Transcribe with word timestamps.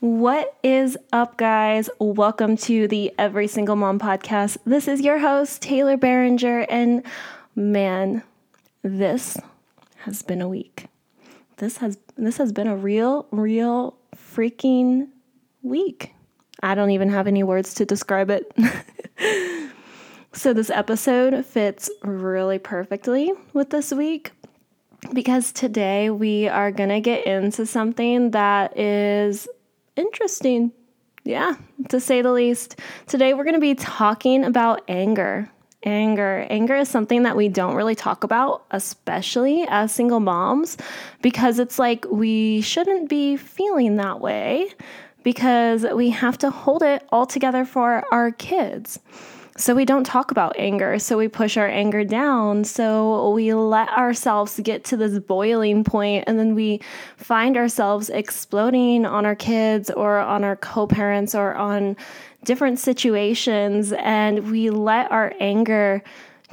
What 0.00 0.56
is 0.62 0.96
up, 1.12 1.36
guys? 1.36 1.90
Welcome 1.98 2.56
to 2.56 2.88
the 2.88 3.12
Every 3.18 3.46
Single 3.46 3.76
Mom 3.76 3.98
podcast. 3.98 4.56
This 4.64 4.88
is 4.88 5.02
your 5.02 5.18
host, 5.18 5.60
Taylor 5.60 5.98
Barringer, 5.98 6.60
and 6.70 7.02
man, 7.54 8.22
this 8.82 9.36
has 9.98 10.22
been 10.22 10.40
a 10.40 10.48
week. 10.48 10.86
This 11.58 11.76
has 11.76 11.98
this 12.16 12.38
has 12.38 12.50
been 12.50 12.66
a 12.66 12.74
real, 12.74 13.26
real 13.30 13.94
freaking 14.16 15.08
week. 15.62 16.14
I 16.62 16.74
don't 16.74 16.92
even 16.92 17.10
have 17.10 17.26
any 17.26 17.42
words 17.42 17.74
to 17.74 17.84
describe 17.84 18.30
it. 18.30 18.50
so 20.32 20.54
this 20.54 20.70
episode 20.70 21.44
fits 21.44 21.90
really 22.02 22.58
perfectly 22.58 23.32
with 23.52 23.68
this 23.68 23.92
week 23.92 24.32
because 25.12 25.52
today 25.52 26.08
we 26.08 26.48
are 26.48 26.72
going 26.72 26.88
to 26.88 27.00
get 27.00 27.26
into 27.26 27.66
something 27.66 28.30
that 28.30 28.78
is 28.78 29.46
interesting. 29.96 30.72
Yeah, 31.24 31.54
to 31.88 32.00
say 32.00 32.22
the 32.22 32.32
least. 32.32 32.78
Today 33.06 33.34
we're 33.34 33.44
going 33.44 33.54
to 33.54 33.60
be 33.60 33.74
talking 33.74 34.44
about 34.44 34.82
anger. 34.88 35.50
Anger. 35.82 36.46
Anger 36.50 36.76
is 36.76 36.88
something 36.88 37.22
that 37.22 37.36
we 37.36 37.48
don't 37.48 37.74
really 37.74 37.94
talk 37.94 38.24
about, 38.24 38.64
especially 38.70 39.66
as 39.68 39.92
single 39.92 40.20
moms, 40.20 40.76
because 41.22 41.58
it's 41.58 41.78
like 41.78 42.04
we 42.10 42.60
shouldn't 42.60 43.08
be 43.08 43.36
feeling 43.36 43.96
that 43.96 44.20
way 44.20 44.68
because 45.22 45.84
we 45.94 46.10
have 46.10 46.38
to 46.38 46.50
hold 46.50 46.82
it 46.82 47.06
all 47.10 47.26
together 47.26 47.64
for 47.64 48.04
our 48.12 48.30
kids. 48.30 48.98
So 49.56 49.74
we 49.74 49.84
don't 49.84 50.04
talk 50.04 50.30
about 50.30 50.54
anger. 50.58 50.98
So 50.98 51.18
we 51.18 51.28
push 51.28 51.58
our 51.58 51.68
anger 51.68 52.02
down. 52.02 52.64
So 52.64 53.30
we 53.30 53.52
let 53.52 53.90
ourselves 53.90 54.58
get 54.62 54.84
to 54.84 54.96
this 54.96 55.18
boiling 55.18 55.84
point 55.84 56.24
and 56.26 56.38
then 56.38 56.54
we 56.54 56.80
find 57.18 57.56
ourselves 57.58 58.08
exploding 58.08 59.04
on 59.04 59.26
our 59.26 59.34
kids 59.34 59.90
or 59.90 60.18
on 60.18 60.44
our 60.44 60.56
co 60.56 60.86
parents 60.86 61.34
or 61.34 61.54
on 61.54 61.96
different 62.44 62.78
situations. 62.78 63.92
And 63.92 64.50
we 64.50 64.70
let 64.70 65.10
our 65.12 65.34
anger 65.40 66.02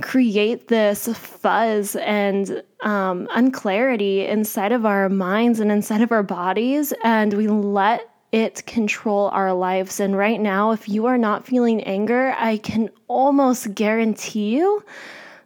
create 0.02 0.68
this 0.68 1.08
fuzz 1.08 1.96
and 1.96 2.62
um, 2.82 3.28
unclarity 3.32 4.28
inside 4.28 4.72
of 4.72 4.86
our 4.86 5.08
minds 5.08 5.60
and 5.60 5.72
inside 5.72 6.02
of 6.02 6.12
our 6.12 6.24
bodies. 6.24 6.94
And 7.04 7.34
we 7.34 7.48
let 7.48 8.10
it 8.32 8.66
control 8.66 9.30
our 9.30 9.54
lives. 9.54 10.00
And 10.00 10.18
right 10.18 10.40
now, 10.40 10.72
if 10.72 10.90
you 10.90 11.06
are 11.06 11.18
not 11.18 11.46
feeling 11.46 11.82
anger, 11.84 12.36
I 12.38 12.58
can 12.58 12.90
almost 13.08 13.74
guarantee 13.74 14.56
you 14.56 14.84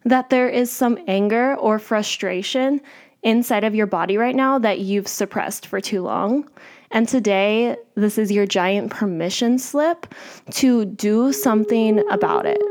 that 0.04 0.30
there 0.30 0.50
is 0.50 0.72
some 0.72 0.98
anger 1.08 1.56
or 1.56 1.78
frustration 1.80 2.82
inside 3.24 3.64
of 3.64 3.76
your 3.76 3.86
body 3.86 4.18
right 4.18 4.36
now 4.36 4.58
that 4.60 4.80
you've 4.80 5.08
suppressed 5.08 5.68
for 5.68 5.80
too 5.80 6.02
long. 6.02 6.50
And 6.90 7.08
today, 7.08 7.78
this 7.96 8.18
is 8.18 8.32
your 8.32 8.46
giant 8.46 8.92
permission 8.92 9.60
slip 9.60 10.14
to 10.52 10.86
do 10.86 11.32
something 11.32 12.04
about 12.10 12.46
it. 12.46 12.62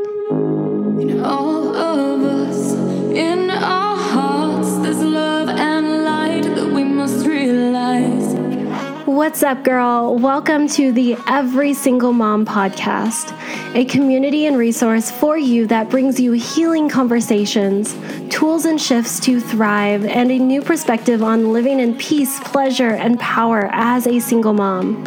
What's 9.20 9.42
up, 9.42 9.64
girl? 9.64 10.16
Welcome 10.16 10.66
to 10.68 10.92
the 10.92 11.14
Every 11.28 11.74
Single 11.74 12.14
Mom 12.14 12.46
podcast, 12.46 13.36
a 13.74 13.84
community 13.84 14.46
and 14.46 14.56
resource 14.56 15.10
for 15.10 15.36
you 15.36 15.66
that 15.66 15.90
brings 15.90 16.18
you 16.18 16.32
healing 16.32 16.88
conversations, 16.88 17.94
tools 18.30 18.64
and 18.64 18.80
shifts 18.80 19.20
to 19.20 19.38
thrive, 19.38 20.06
and 20.06 20.30
a 20.30 20.38
new 20.38 20.62
perspective 20.62 21.22
on 21.22 21.52
living 21.52 21.80
in 21.80 21.98
peace, 21.98 22.40
pleasure, 22.40 22.94
and 22.94 23.20
power 23.20 23.68
as 23.72 24.06
a 24.06 24.20
single 24.20 24.54
mom. 24.54 25.04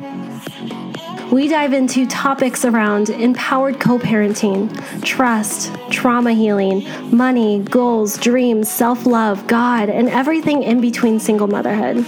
We 1.31 1.47
dive 1.47 1.73
into 1.73 2.05
topics 2.05 2.65
around 2.65 3.09
empowered 3.09 3.79
co 3.79 3.97
parenting, 3.97 4.69
trust, 5.03 5.73
trauma 5.89 6.33
healing, 6.33 6.85
money, 7.09 7.63
goals, 7.63 8.19
dreams, 8.19 8.69
self 8.69 9.07
love, 9.07 9.47
God, 9.47 9.89
and 9.89 10.07
everything 10.07 10.61
in 10.61 10.81
between 10.81 11.19
single 11.19 11.47
motherhood 11.47 12.05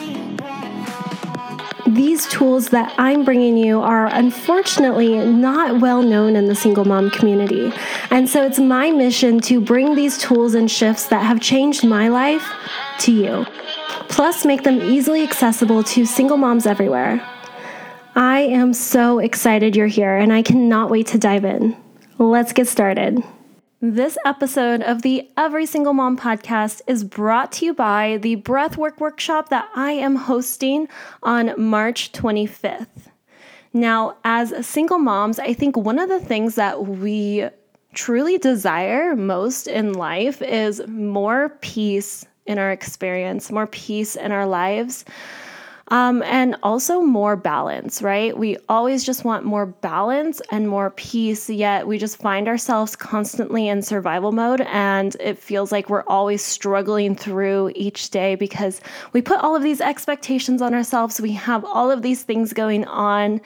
these 1.95 2.28
tools 2.28 2.69
that 2.69 2.94
I'm 2.97 3.23
bringing 3.23 3.57
you 3.57 3.81
are 3.81 4.07
unfortunately 4.07 5.17
not 5.17 5.79
well 5.79 6.01
known 6.01 6.35
in 6.35 6.45
the 6.45 6.56
single 6.56 6.85
mom 6.85 7.09
community. 7.09 7.72
And 8.11 8.29
so 8.29 8.45
it's 8.45 8.59
my 8.59 8.91
mission 8.91 9.39
to 9.41 9.61
bring 9.61 9.95
these 9.95 10.17
tools 10.17 10.53
and 10.53 10.69
shifts 10.69 11.07
that 11.07 11.23
have 11.23 11.39
changed 11.39 11.85
my 11.85 12.09
life 12.09 12.45
to 13.00 13.11
you, 13.11 13.45
plus 14.09 14.45
make 14.45 14.63
them 14.63 14.81
easily 14.81 15.23
accessible 15.23 15.84
to 15.84 16.05
single 16.05 16.38
moms 16.38 16.66
everywhere. 16.66 17.25
I 18.16 18.41
am 18.41 18.73
so 18.73 19.19
excited 19.19 19.75
you're 19.75 19.88
here 19.88 20.16
and 20.16 20.31
I 20.31 20.41
cannot 20.41 20.89
wait 20.89 21.07
to 21.07 21.17
dive 21.17 21.45
in. 21.45 21.75
Let's 22.17 22.53
get 22.53 22.67
started. 22.67 23.23
This 23.88 24.18
episode 24.25 24.81
of 24.81 25.03
the 25.03 25.29
Every 25.38 25.68
Single 25.68 25.94
Mom 25.94 26.18
podcast 26.18 26.81
is 26.88 27.03
brought 27.03 27.51
to 27.51 27.66
you 27.66 27.73
by 27.75 28.18
the 28.18 28.35
Breathwork 28.38 28.97
Workshop 28.97 29.50
that 29.50 29.69
I 29.75 29.91
am 29.91 30.16
hosting 30.16 30.88
on 31.22 31.53
March 31.56 32.12
25th. 32.12 33.12
Now, 33.73 34.18
as 34.23 34.66
single 34.66 34.97
moms, 34.97 35.38
I 35.38 35.53
think 35.53 35.78
one 35.78 36.00
of 36.00 36.09
the 36.09 36.19
things 36.19 36.56
that 36.56 36.88
we 36.88 37.47
truly 37.94 38.40
desire 38.40 39.16
most 39.16 39.68
in 39.68 39.94
life 39.94 40.41
is 40.41 40.81
more 40.88 41.50
peace 41.62 42.25
in 42.47 42.57
our 42.57 42.72
experience, 42.72 43.52
more 43.52 43.67
peace 43.67 44.16
in 44.16 44.31
our 44.31 44.47
lives. 44.47 45.06
Um, 45.90 46.23
and 46.23 46.56
also 46.63 47.01
more 47.01 47.35
balance, 47.35 48.01
right? 48.01 48.35
We 48.35 48.57
always 48.69 49.03
just 49.03 49.23
want 49.23 49.46
more 49.46 49.68
balance 49.68 50.41
and 50.50 50.68
more 50.68 50.90
peace, 50.90 51.47
yet 51.47 51.85
we 51.85 52.00
just 52.00 52.18
find 52.18 52.47
ourselves 52.47 52.96
constantly 52.96 53.68
in 53.68 53.84
survival 53.84 54.31
mode. 54.31 54.62
And 54.62 55.16
it 55.19 55.38
feels 55.38 55.72
like 55.72 55.88
we're 55.88 56.03
always 56.07 56.41
struggling 56.44 57.16
through 57.16 57.72
each 57.75 58.09
day 58.09 58.34
because 58.34 58.81
we 59.13 59.22
put 59.22 59.40
all 59.41 59.56
of 59.56 59.62
these 59.62 59.79
expectations 59.79 60.59
on 60.59 60.73
ourselves. 60.73 61.22
We 61.22 61.34
have 61.34 61.63
all 61.63 61.91
of 61.91 62.02
these 62.02 62.23
things 62.23 62.52
going 62.52 62.85
on. 62.85 63.40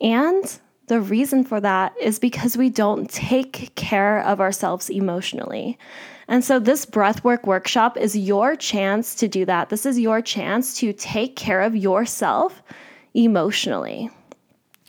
And 0.00 0.60
the 0.86 1.00
reason 1.00 1.44
for 1.44 1.60
that 1.60 1.94
is 2.00 2.18
because 2.18 2.56
we 2.56 2.68
don't 2.68 3.08
take 3.10 3.72
care 3.74 4.22
of 4.22 4.40
ourselves 4.40 4.90
emotionally. 4.90 5.78
And 6.30 6.44
so, 6.44 6.60
this 6.60 6.86
breathwork 6.86 7.44
workshop 7.44 7.96
is 7.96 8.16
your 8.16 8.54
chance 8.54 9.16
to 9.16 9.26
do 9.26 9.44
that. 9.46 9.68
This 9.68 9.84
is 9.84 9.98
your 9.98 10.22
chance 10.22 10.76
to 10.78 10.92
take 10.92 11.34
care 11.34 11.60
of 11.60 11.74
yourself 11.74 12.62
emotionally. 13.14 14.10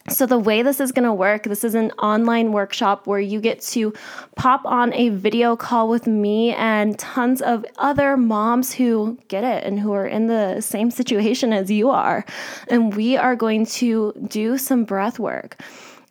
So, 0.08 0.28
the 0.28 0.38
way 0.38 0.62
this 0.62 0.80
is 0.80 0.92
going 0.92 1.06
to 1.06 1.14
work, 1.14 1.44
this 1.44 1.64
is 1.64 1.74
an 1.74 1.90
online 1.94 2.52
workshop 2.52 3.08
where 3.08 3.20
you 3.20 3.42
get 3.42 3.60
to 3.74 3.92
pop 4.36 4.64
on 4.66 4.94
a 4.94 5.10
video 5.10 5.56
call 5.56 5.90
with 5.90 6.06
me 6.06 6.54
and 6.54 6.98
tons 7.00 7.42
of 7.42 7.66
other 7.78 8.18
moms 8.18 8.72
who 8.72 9.18
get 9.28 9.44
it 9.44 9.64
and 9.64 9.80
who 9.80 9.94
are 9.94 10.08
in 10.08 10.28
the 10.28 10.62
same 10.62 10.92
situation 11.02 11.54
as 11.54 11.72
you 11.72 11.90
are. 11.90 12.24
And 12.68 12.96
we 12.96 13.18
are 13.18 13.36
going 13.36 13.66
to 13.82 14.14
do 14.28 14.60
some 14.60 14.84
breath 14.84 15.18
work. 15.18 15.60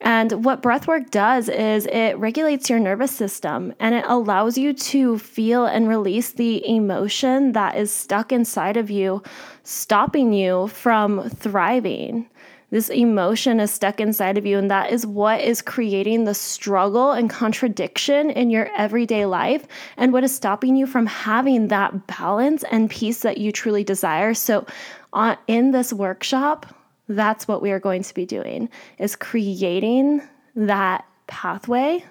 And 0.00 0.44
what 0.44 0.62
breathwork 0.62 1.11
does 1.11 1.49
is 1.49 1.87
it 1.87 2.19
regulates 2.19 2.71
your 2.71 2.78
nervous 2.78 3.11
system 3.11 3.75
and 3.78 3.94
it 3.94 4.05
allows 4.09 4.56
you 4.56 4.72
to 4.72 5.19
feel 5.19 5.66
and 5.66 5.88
release 5.88 6.33
the 6.33 6.66
emotion 6.66 7.53
that 7.53 7.77
is 7.77 7.93
stuck 7.93 8.33
inside 8.33 8.78
of 8.78 8.91
you, 8.91 9.22
stopping 9.62 10.33
you 10.33 10.69
from 10.69 11.28
thriving. 11.28 12.28
This 12.71 12.89
emotion 12.89 13.59
is 13.59 13.72
stuck 13.72 14.00
inside 14.00 14.39
of 14.39 14.47
you, 14.47 14.56
and 14.56 14.71
that 14.71 14.93
is 14.93 15.05
what 15.05 15.41
is 15.41 15.60
creating 15.60 16.22
the 16.22 16.34
struggle 16.34 17.10
and 17.10 17.28
contradiction 17.28 18.31
in 18.31 18.49
your 18.49 18.71
everyday 18.77 19.27
life, 19.27 19.66
and 19.97 20.12
what 20.12 20.22
is 20.22 20.33
stopping 20.33 20.77
you 20.77 20.87
from 20.87 21.06
having 21.06 21.66
that 21.69 22.06
balance 22.06 22.62
and 22.71 22.89
peace 22.89 23.22
that 23.22 23.39
you 23.39 23.50
truly 23.50 23.83
desire. 23.83 24.34
So, 24.34 24.66
uh, 25.12 25.34
in 25.49 25.72
this 25.72 25.93
workshop, 25.93 26.72
that's 27.10 27.48
what 27.48 27.62
we 27.62 27.71
are 27.71 27.81
going 27.81 28.03
to 28.03 28.15
be 28.15 28.25
doing 28.25 28.69
is 28.98 29.16
creating 29.16 30.22
that 30.54 31.04
pathway 31.27 32.04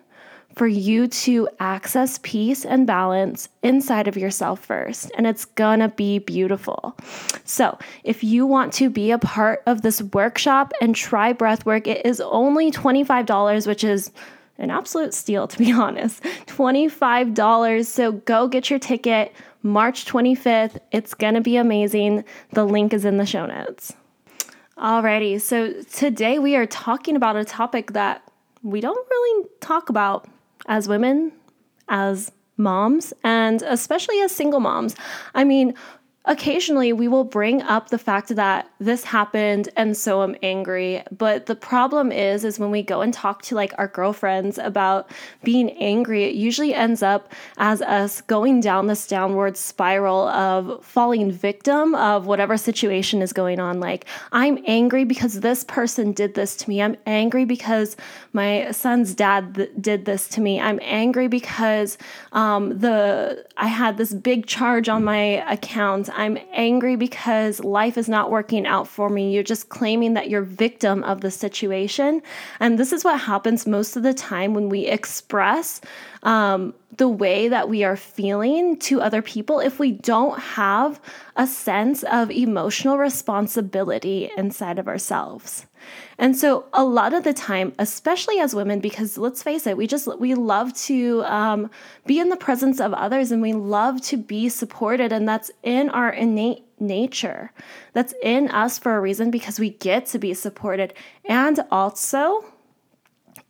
for 0.56 0.68
you 0.68 1.08
to 1.08 1.48
access 1.60 2.20
peace 2.22 2.66
and 2.66 2.86
balance 2.88 3.48
inside 3.64 4.08
of 4.08 4.18
yourself 4.18 4.60
first. 4.64 5.12
And 5.18 5.28
it's 5.28 5.46
gonna 5.46 5.90
be 5.90 6.20
beautiful. 6.20 6.98
So, 7.46 7.78
if 8.04 8.24
you 8.24 8.46
want 8.46 8.74
to 8.74 8.90
be 8.90 9.12
a 9.12 9.20
part 9.20 9.64
of 9.68 9.84
this 9.84 10.02
workshop 10.02 10.74
and 10.82 10.96
try 10.96 11.34
breathwork, 11.34 11.88
it 11.88 12.06
is 12.06 12.20
only 12.20 12.72
$25, 12.72 13.68
which 13.68 13.84
is 13.84 14.12
an 14.58 14.70
absolute 14.72 15.14
steal, 15.14 15.48
to 15.48 15.58
be 15.58 15.72
honest. 15.86 16.24
$25. 16.48 17.86
So, 17.86 18.14
go 18.14 18.48
get 18.48 18.70
your 18.70 18.80
ticket 18.80 19.32
March 19.62 20.06
25th. 20.06 20.80
It's 20.92 21.14
gonna 21.14 21.42
be 21.42 21.58
amazing. 21.58 22.26
The 22.52 22.66
link 22.66 22.94
is 22.94 23.06
in 23.06 23.18
the 23.18 23.26
show 23.26 23.46
notes. 23.46 23.94
Alrighty, 24.80 25.42
so 25.42 25.74
today 25.92 26.40
we 26.40 26.56
are 26.56 26.66
talking 26.66 27.18
about 27.18 27.36
a 27.36 27.44
topic 27.44 27.92
that 27.92 28.24
we 28.64 28.80
don't 28.80 29.10
really 29.10 29.48
talk 29.60 29.90
about 29.90 30.26
as 30.68 30.88
women, 30.88 31.34
as 31.90 32.32
moms, 32.56 33.12
and 33.22 33.62
especially 33.64 34.22
as 34.22 34.32
single 34.34 34.62
moms. 34.62 34.96
I 35.36 35.44
mean, 35.44 35.74
occasionally 36.30 36.94
we 36.94 37.08
will 37.08 37.24
bring 37.24 37.62
up 37.64 37.90
the 37.90 37.98
fact 37.98 38.36
that 38.36 38.70
this 38.80 39.04
happened 39.04 39.68
and 39.76 39.98
so 39.98 40.22
I'm 40.22 40.36
angry. 40.44 41.04
But 41.12 41.48
the 41.48 41.56
problem 41.56 42.12
is, 42.12 42.46
is 42.46 42.60
when 42.60 42.70
we 42.70 42.84
go 42.84 43.02
and 43.02 43.12
talk 43.12 43.42
to 43.44 43.56
like 43.56 43.74
our 43.80 43.88
girlfriends 43.88 44.60
about 44.60 45.10
being 45.44 45.72
angry, 45.72 46.26
it 46.26 46.36
usually 46.36 46.74
ends 46.74 47.02
up 47.02 47.34
as 47.58 47.82
us 47.82 48.22
going 48.22 48.62
down 48.62 48.86
this 48.86 49.08
downward 49.08 49.58
spiral 49.58 50.28
of 50.28 50.86
falling 50.86 51.32
victim 51.32 51.96
of 51.96 52.28
whatever 52.28 52.58
situation 52.58 53.24
is 53.24 53.34
going 53.34 53.60
on. 53.60 53.80
Like, 53.80 54.06
I'm 54.32 54.60
angry 54.68 55.06
because 55.06 55.40
this 55.40 55.64
person 55.64 56.12
did 56.12 56.36
this 56.36 56.56
to 56.58 56.70
me. 56.70 56.80
I'm 56.80 56.96
angry 57.08 57.46
because 57.46 57.98
my 58.34 58.70
son's 58.70 59.16
dad 59.16 59.56
th- 59.56 59.72
did 59.82 60.06
this 60.06 60.28
to 60.30 60.42
me. 60.42 60.60
I'm 60.60 60.80
angry 60.84 61.28
because 61.28 61.98
um, 62.34 62.78
the 62.78 63.46
I 63.58 63.68
had 63.68 63.98
this 63.98 64.14
big 64.14 64.46
charge 64.46 64.88
on 64.88 65.04
my 65.04 65.44
account. 65.52 66.08
I'm 66.20 66.38
angry 66.52 66.98
because 66.98 67.62
life 67.62 67.98
is 67.98 68.10
not 68.10 68.30
working 68.30 68.68
out 68.68 68.90
for 68.90 69.10
me. 69.10 69.34
You're 69.34 69.42
just 69.42 69.70
claiming 69.70 70.16
that 70.16 70.30
you're 70.30 70.42
victim 70.42 71.02
of 71.06 71.22
the 71.22 71.32
situation. 71.32 72.22
And 72.60 72.78
this 72.78 72.92
is 72.92 73.06
what 73.06 73.22
happens 73.22 73.66
most 73.66 73.96
of 73.96 74.04
the 74.04 74.14
time 74.14 74.54
when 74.54 74.68
we 74.68 74.86
express 74.86 75.80
um, 76.24 76.74
the 77.00 77.10
way 77.10 77.48
that 77.48 77.70
we 77.70 77.84
are 77.86 77.96
feeling 77.96 78.78
to 78.78 79.02
other 79.02 79.22
people 79.22 79.62
if 79.62 79.80
we 79.80 79.90
don't 79.90 80.38
have 80.38 81.00
a 81.38 81.48
sense 81.48 82.04
of 82.04 82.30
emotional 82.30 82.98
responsibility 82.98 84.30
inside 84.36 84.78
of 84.78 84.88
ourselves. 84.88 85.66
And 86.18 86.36
so, 86.36 86.66
a 86.74 86.84
lot 86.84 87.14
of 87.14 87.24
the 87.24 87.34
time, 87.34 87.72
especially 87.80 88.40
as 88.40 88.54
women, 88.54 88.82
because 88.82 89.18
let's 89.18 89.42
face 89.42 89.66
it, 89.66 89.78
we 89.78 89.88
just 89.88 90.08
we 90.20 90.36
love 90.36 90.74
to 90.74 91.24
um, 91.24 91.72
be 92.06 92.20
in 92.20 92.28
the 92.28 92.36
presence 92.36 92.82
of 92.82 92.94
others, 92.94 93.32
and 93.32 93.42
we 93.42 93.54
love 93.54 94.02
to 94.02 94.18
be 94.18 94.50
supported, 94.50 95.14
and 95.14 95.28
that's 95.28 95.50
in 95.64 95.90
our 95.90 96.10
innate 96.10 96.66
nature. 96.82 97.54
That's 97.94 98.14
in 98.22 98.50
us 98.50 98.78
for 98.78 98.98
a 98.98 99.00
reason 99.00 99.32
because 99.32 99.58
we 99.58 99.70
get 99.70 100.06
to 100.08 100.20
be 100.20 100.34
supported, 100.34 100.94
and 101.24 101.62
also 101.72 102.44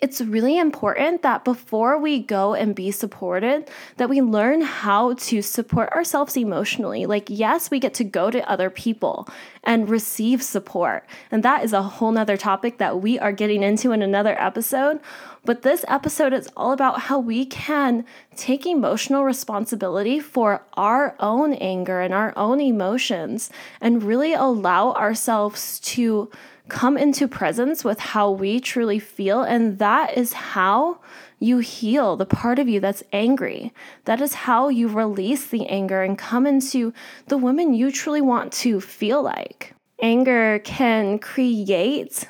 it's 0.02 0.22
really 0.22 0.58
important 0.58 1.24
that 1.24 1.44
before 1.44 2.00
we 2.00 2.20
go 2.20 2.54
and 2.54 2.74
be 2.74 2.90
supported 2.90 3.70
that 3.98 4.10
we 4.10 4.22
learn 4.22 4.62
how 4.62 5.14
to 5.16 5.42
support 5.42 5.90
ourselves 5.92 6.38
emotionally. 6.38 7.06
Like 7.06 7.28
yes 7.30 7.70
we 7.70 7.80
get 7.80 7.94
to 7.96 8.06
go 8.06 8.32
to 8.32 8.50
other 8.50 8.70
people 8.70 9.28
and 9.64 9.90
receive 9.90 10.42
support. 10.42 11.06
And 11.32 11.44
that 11.44 11.66
is 11.66 11.74
a 11.74 11.82
whole 11.82 12.14
nother 12.14 12.38
topic 12.38 12.78
that 12.78 13.02
we 13.02 13.20
are 13.20 13.34
getting 13.34 13.62
into 13.62 13.92
in 13.92 14.02
another 14.02 14.42
episode. 14.42 15.02
But 15.44 15.64
this 15.64 15.84
episode 15.88 16.34
is 16.34 16.50
all 16.56 16.72
about 16.72 17.02
how 17.02 17.20
we 17.20 17.46
can 17.46 18.06
take 18.36 18.66
emotional 18.66 19.26
responsibility 19.26 20.20
for 20.20 20.64
our 20.76 21.16
own 21.20 21.54
anger 21.54 22.00
and 22.00 22.14
our 22.14 22.34
own 22.38 22.62
emotions 22.62 23.50
and 23.82 24.04
really 24.04 24.34
allow 24.34 24.94
ourselves 24.94 25.80
to 25.82 26.30
come 26.70 26.98
into 26.98 27.28
presence 27.28 27.84
with 27.84 28.00
how 28.00 28.32
we 28.32 28.60
truly 28.60 29.00
feel. 29.00 29.42
And 29.42 29.80
that 29.80 30.18
is 30.18 30.34
how 30.34 31.00
you 31.40 31.60
heal 31.60 32.16
the 32.16 32.26
part 32.26 32.60
of 32.60 32.68
you 32.68 32.80
that's 32.80 33.04
angry. 33.12 33.74
That 34.06 34.22
is 34.22 34.34
how 34.34 34.70
you 34.70 34.88
release 34.88 35.48
the 35.48 35.66
anger 35.68 36.02
and 36.02 36.18
come 36.18 36.46
into 36.46 36.94
the 37.28 37.38
woman 37.38 37.74
you 37.74 37.92
truly 37.92 38.22
want 38.22 38.52
to 38.54 38.80
feel 38.82 39.22
like. 39.22 39.74
Anger 40.02 40.60
can 40.60 41.20
create 41.20 42.28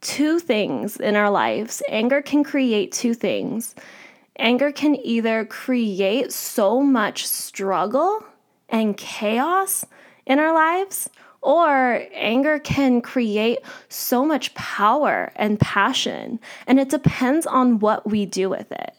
two 0.00 0.38
things 0.38 0.96
in 0.96 1.16
our 1.16 1.30
lives. 1.30 1.82
Anger 1.88 2.22
can 2.22 2.44
create 2.44 2.92
two 2.92 3.14
things. 3.14 3.74
Anger 4.38 4.72
can 4.72 4.96
either 4.96 5.44
create 5.44 6.32
so 6.32 6.80
much 6.80 7.26
struggle 7.26 8.24
and 8.68 8.96
chaos 8.96 9.84
in 10.26 10.38
our 10.38 10.54
lives, 10.54 11.10
or 11.42 12.06
anger 12.12 12.58
can 12.58 13.00
create 13.00 13.58
so 13.88 14.24
much 14.24 14.54
power 14.54 15.32
and 15.36 15.58
passion, 15.58 16.38
and 16.66 16.78
it 16.78 16.88
depends 16.88 17.46
on 17.46 17.78
what 17.78 18.08
we 18.08 18.26
do 18.26 18.48
with 18.48 18.70
it. 18.72 18.94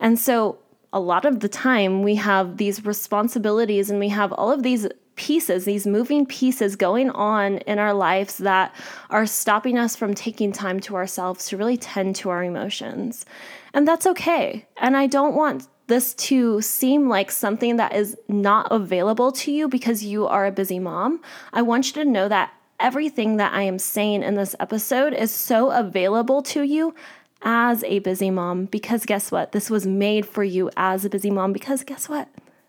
And 0.00 0.18
so, 0.18 0.58
a 0.92 1.00
lot 1.00 1.24
of 1.24 1.40
the 1.40 1.48
time, 1.48 2.02
we 2.02 2.14
have 2.14 2.56
these 2.56 2.84
responsibilities 2.84 3.90
and 3.90 3.98
we 3.98 4.08
have 4.08 4.32
all 4.32 4.50
of 4.50 4.62
these 4.62 4.86
pieces, 5.16 5.64
these 5.64 5.86
moving 5.86 6.26
pieces 6.26 6.76
going 6.76 7.10
on 7.10 7.58
in 7.58 7.78
our 7.78 7.92
lives 7.92 8.38
that 8.38 8.74
are 9.10 9.26
stopping 9.26 9.78
us 9.78 9.96
from 9.96 10.14
taking 10.14 10.52
time 10.52 10.78
to 10.80 10.94
ourselves 10.94 11.46
to 11.46 11.56
really 11.56 11.76
tend 11.76 12.14
to 12.16 12.30
our 12.30 12.44
emotions. 12.44 13.26
And 13.74 13.88
that's 13.88 14.06
okay. 14.06 14.66
And 14.76 14.96
I 14.96 15.06
don't 15.06 15.34
want 15.34 15.66
this 15.86 16.14
to 16.14 16.60
seem 16.60 17.08
like 17.08 17.30
something 17.30 17.76
that 17.76 17.94
is 17.94 18.16
not 18.28 18.68
available 18.70 19.32
to 19.32 19.52
you 19.52 19.68
because 19.68 20.04
you 20.04 20.26
are 20.26 20.46
a 20.46 20.52
busy 20.52 20.78
mom, 20.78 21.20
I 21.52 21.62
want 21.62 21.86
you 21.88 22.04
to 22.04 22.08
know 22.08 22.28
that 22.28 22.52
everything 22.80 23.36
that 23.36 23.52
I 23.52 23.62
am 23.62 23.78
saying 23.78 24.22
in 24.22 24.34
this 24.34 24.54
episode 24.60 25.14
is 25.14 25.30
so 25.30 25.70
available 25.70 26.42
to 26.42 26.62
you 26.62 26.94
as 27.42 27.84
a 27.84 28.00
busy 28.00 28.30
mom 28.30 28.66
because 28.66 29.06
guess 29.06 29.30
what? 29.30 29.52
This 29.52 29.70
was 29.70 29.86
made 29.86 30.26
for 30.26 30.42
you 30.42 30.70
as 30.76 31.04
a 31.04 31.10
busy 31.10 31.30
mom 31.30 31.52
because 31.52 31.84
guess 31.84 32.08
what? 32.08 32.28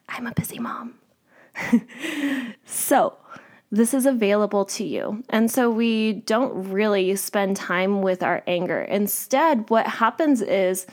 I'm 0.10 0.28
a 0.28 0.34
busy 0.34 0.60
mom. 0.60 0.96
so, 2.66 3.18
this 3.72 3.94
is 3.94 4.06
available 4.06 4.64
to 4.64 4.86
you. 4.86 5.24
And 5.30 5.52
so 5.52 5.70
we 5.70 6.14
don't 6.14 6.72
really 6.72 7.16
spend 7.18 7.58
time 7.58 8.02
with 8.02 8.24
our 8.24 8.42
anger. 8.48 8.82
Instead, 8.82 9.70
what 9.70 9.86
happens 9.88 10.42
is 10.42 10.86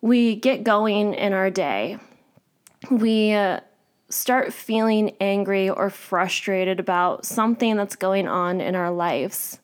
we 0.00 0.36
get 0.36 0.64
going 0.64 1.14
in 1.14 1.32
our 1.32 1.50
day. 1.50 1.98
We 2.90 3.32
uh, 3.32 3.60
start 4.08 4.52
feeling 4.52 5.14
angry 5.20 5.68
or 5.68 5.90
frustrated 5.90 6.80
about 6.80 7.24
something 7.24 7.76
that's 7.76 7.96
going 7.96 8.26
on 8.26 8.60
in 8.60 8.74
our 8.74 8.90
lives. 8.90 9.58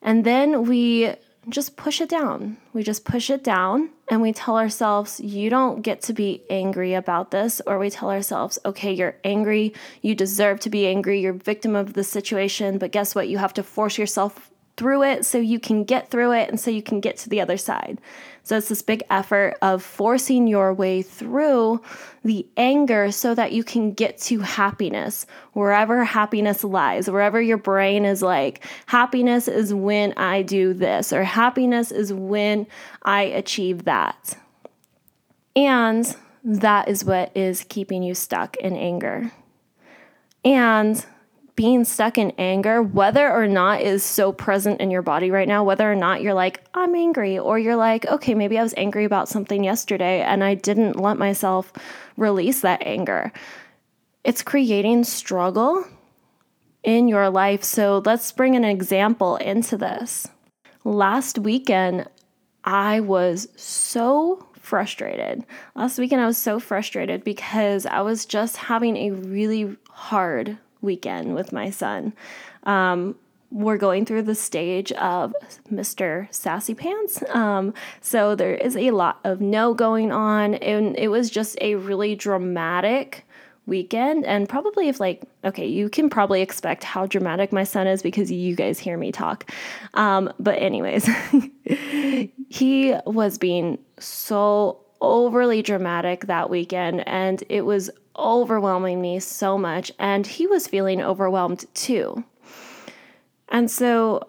And 0.00 0.24
then 0.24 0.66
we 0.66 1.14
just 1.48 1.76
push 1.76 2.00
it 2.00 2.08
down. 2.08 2.56
We 2.72 2.82
just 2.82 3.04
push 3.04 3.28
it 3.30 3.44
down 3.44 3.90
and 4.08 4.22
we 4.22 4.32
tell 4.32 4.56
ourselves, 4.56 5.20
you 5.20 5.50
don't 5.50 5.82
get 5.82 6.02
to 6.02 6.12
be 6.12 6.42
angry 6.48 6.94
about 6.94 7.30
this. 7.30 7.60
Or 7.66 7.78
we 7.78 7.90
tell 7.90 8.10
ourselves, 8.10 8.58
okay, 8.64 8.92
you're 8.92 9.16
angry. 9.24 9.74
You 10.02 10.14
deserve 10.14 10.60
to 10.60 10.70
be 10.70 10.86
angry. 10.86 11.20
You're 11.20 11.34
victim 11.34 11.76
of 11.76 11.94
the 11.94 12.04
situation. 12.04 12.78
But 12.78 12.92
guess 12.92 13.14
what? 13.14 13.28
You 13.28 13.38
have 13.38 13.54
to 13.54 13.62
force 13.62 13.98
yourself 13.98 14.50
through 14.76 15.02
it 15.04 15.24
so 15.24 15.38
you 15.38 15.60
can 15.60 15.84
get 15.84 16.10
through 16.10 16.32
it 16.32 16.48
and 16.48 16.58
so 16.58 16.70
you 16.70 16.82
can 16.82 17.00
get 17.00 17.16
to 17.18 17.28
the 17.28 17.40
other 17.40 17.56
side. 17.56 18.00
So 18.42 18.58
it's 18.58 18.68
this 18.68 18.82
big 18.82 19.02
effort 19.08 19.56
of 19.62 19.82
forcing 19.82 20.46
your 20.46 20.74
way 20.74 21.00
through 21.00 21.80
the 22.24 22.46
anger 22.56 23.10
so 23.10 23.34
that 23.34 23.52
you 23.52 23.64
can 23.64 23.92
get 23.92 24.18
to 24.18 24.40
happiness, 24.40 25.26
wherever 25.52 26.04
happiness 26.04 26.62
lies, 26.62 27.08
wherever 27.08 27.40
your 27.40 27.56
brain 27.56 28.04
is 28.04 28.20
like, 28.20 28.64
happiness 28.86 29.48
is 29.48 29.72
when 29.72 30.12
I 30.16 30.42
do 30.42 30.74
this, 30.74 31.12
or 31.12 31.24
happiness 31.24 31.90
is 31.90 32.12
when 32.12 32.66
I 33.02 33.22
achieve 33.22 33.84
that. 33.84 34.36
And 35.56 36.14
that 36.42 36.88
is 36.88 37.04
what 37.04 37.34
is 37.34 37.64
keeping 37.68 38.02
you 38.02 38.14
stuck 38.14 38.56
in 38.56 38.76
anger. 38.76 39.32
And 40.44 41.04
being 41.56 41.84
stuck 41.84 42.18
in 42.18 42.32
anger, 42.36 42.82
whether 42.82 43.30
or 43.30 43.46
not 43.46 43.80
is 43.80 44.02
so 44.02 44.32
present 44.32 44.80
in 44.80 44.90
your 44.90 45.02
body 45.02 45.30
right 45.30 45.46
now, 45.46 45.62
whether 45.62 45.90
or 45.90 45.94
not 45.94 46.20
you're 46.20 46.34
like, 46.34 46.64
I'm 46.74 46.94
angry, 46.94 47.38
or 47.38 47.58
you're 47.58 47.76
like, 47.76 48.06
okay, 48.06 48.34
maybe 48.34 48.58
I 48.58 48.62
was 48.62 48.74
angry 48.76 49.04
about 49.04 49.28
something 49.28 49.62
yesterday 49.62 50.20
and 50.22 50.42
I 50.42 50.54
didn't 50.54 50.98
let 50.98 51.16
myself 51.16 51.72
release 52.16 52.60
that 52.62 52.82
anger. 52.82 53.32
It's 54.24 54.42
creating 54.42 55.04
struggle 55.04 55.84
in 56.82 57.08
your 57.08 57.30
life. 57.30 57.62
So 57.62 58.02
let's 58.04 58.32
bring 58.32 58.56
an 58.56 58.64
example 58.64 59.36
into 59.36 59.76
this. 59.76 60.26
Last 60.82 61.38
weekend, 61.38 62.08
I 62.64 63.00
was 63.00 63.48
so 63.56 64.48
frustrated. 64.58 65.44
Last 65.74 65.98
weekend, 65.98 66.20
I 66.20 66.26
was 66.26 66.38
so 66.38 66.58
frustrated 66.58 67.22
because 67.22 67.86
I 67.86 68.00
was 68.00 68.26
just 68.26 68.56
having 68.56 68.96
a 68.96 69.10
really 69.12 69.76
hard 69.90 70.58
weekend 70.84 71.34
with 71.34 71.52
my 71.52 71.70
son. 71.70 72.12
Um, 72.64 73.16
we're 73.50 73.76
going 73.76 74.04
through 74.04 74.22
the 74.22 74.34
stage 74.34 74.90
of 74.92 75.32
Mr. 75.72 76.26
Sassy 76.34 76.74
Pants. 76.74 77.22
Um, 77.30 77.72
so 78.00 78.34
there 78.34 78.54
is 78.54 78.76
a 78.76 78.90
lot 78.90 79.20
of 79.22 79.40
no 79.40 79.74
going 79.74 80.10
on, 80.10 80.54
and 80.54 80.96
it 80.98 81.08
was 81.08 81.30
just 81.30 81.56
a 81.60 81.76
really 81.76 82.16
dramatic 82.16 83.24
weekend. 83.66 84.26
And 84.26 84.48
probably, 84.48 84.88
if 84.88 84.98
like, 84.98 85.22
okay, 85.44 85.66
you 85.66 85.88
can 85.88 86.10
probably 86.10 86.42
expect 86.42 86.82
how 86.82 87.06
dramatic 87.06 87.52
my 87.52 87.62
son 87.62 87.86
is 87.86 88.02
because 88.02 88.30
you 88.30 88.56
guys 88.56 88.78
hear 88.80 88.98
me 88.98 89.12
talk. 89.12 89.50
Um, 89.94 90.32
but, 90.40 90.60
anyways, 90.60 91.08
he 92.48 92.94
was 93.06 93.38
being 93.38 93.78
so 93.98 94.80
overly 95.00 95.62
dramatic 95.62 96.26
that 96.26 96.50
weekend, 96.50 97.06
and 97.06 97.44
it 97.48 97.64
was 97.64 97.88
overwhelming 98.16 99.00
me 99.00 99.20
so 99.20 99.58
much. 99.58 99.92
And 99.98 100.26
he 100.26 100.46
was 100.46 100.66
feeling 100.66 101.00
overwhelmed 101.00 101.64
too. 101.74 102.24
And 103.48 103.70
so 103.70 104.28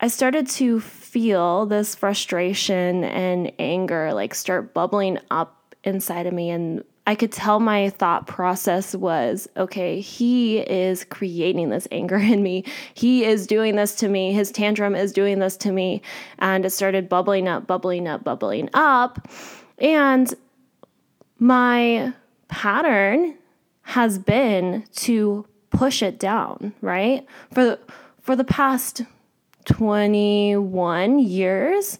I 0.00 0.08
started 0.08 0.48
to 0.50 0.80
feel 0.80 1.66
this 1.66 1.94
frustration 1.94 3.04
and 3.04 3.52
anger 3.58 4.14
like 4.14 4.34
start 4.34 4.72
bubbling 4.72 5.18
up 5.30 5.74
inside 5.84 6.26
of 6.26 6.32
me. 6.32 6.50
And 6.50 6.84
I 7.06 7.14
could 7.14 7.32
tell 7.32 7.60
my 7.60 7.90
thought 7.90 8.26
process 8.26 8.94
was 8.94 9.48
okay, 9.56 10.00
he 10.00 10.58
is 10.58 11.04
creating 11.04 11.70
this 11.70 11.88
anger 11.90 12.16
in 12.18 12.42
me. 12.42 12.64
He 12.94 13.24
is 13.24 13.46
doing 13.46 13.76
this 13.76 13.94
to 13.96 14.08
me. 14.08 14.32
His 14.32 14.50
tantrum 14.50 14.94
is 14.94 15.12
doing 15.12 15.38
this 15.38 15.56
to 15.58 15.72
me. 15.72 16.02
And 16.38 16.64
it 16.64 16.70
started 16.70 17.08
bubbling 17.08 17.48
up, 17.48 17.66
bubbling 17.66 18.08
up, 18.08 18.24
bubbling 18.24 18.70
up. 18.74 19.28
And 19.78 20.32
my 21.38 22.12
pattern 22.50 23.36
has 23.82 24.18
been 24.18 24.84
to 24.92 25.46
push 25.70 26.02
it 26.02 26.18
down, 26.18 26.74
right? 26.80 27.26
For 27.52 27.64
the, 27.64 27.78
for 28.20 28.36
the 28.36 28.44
past 28.44 29.02
21 29.64 31.18
years, 31.18 31.98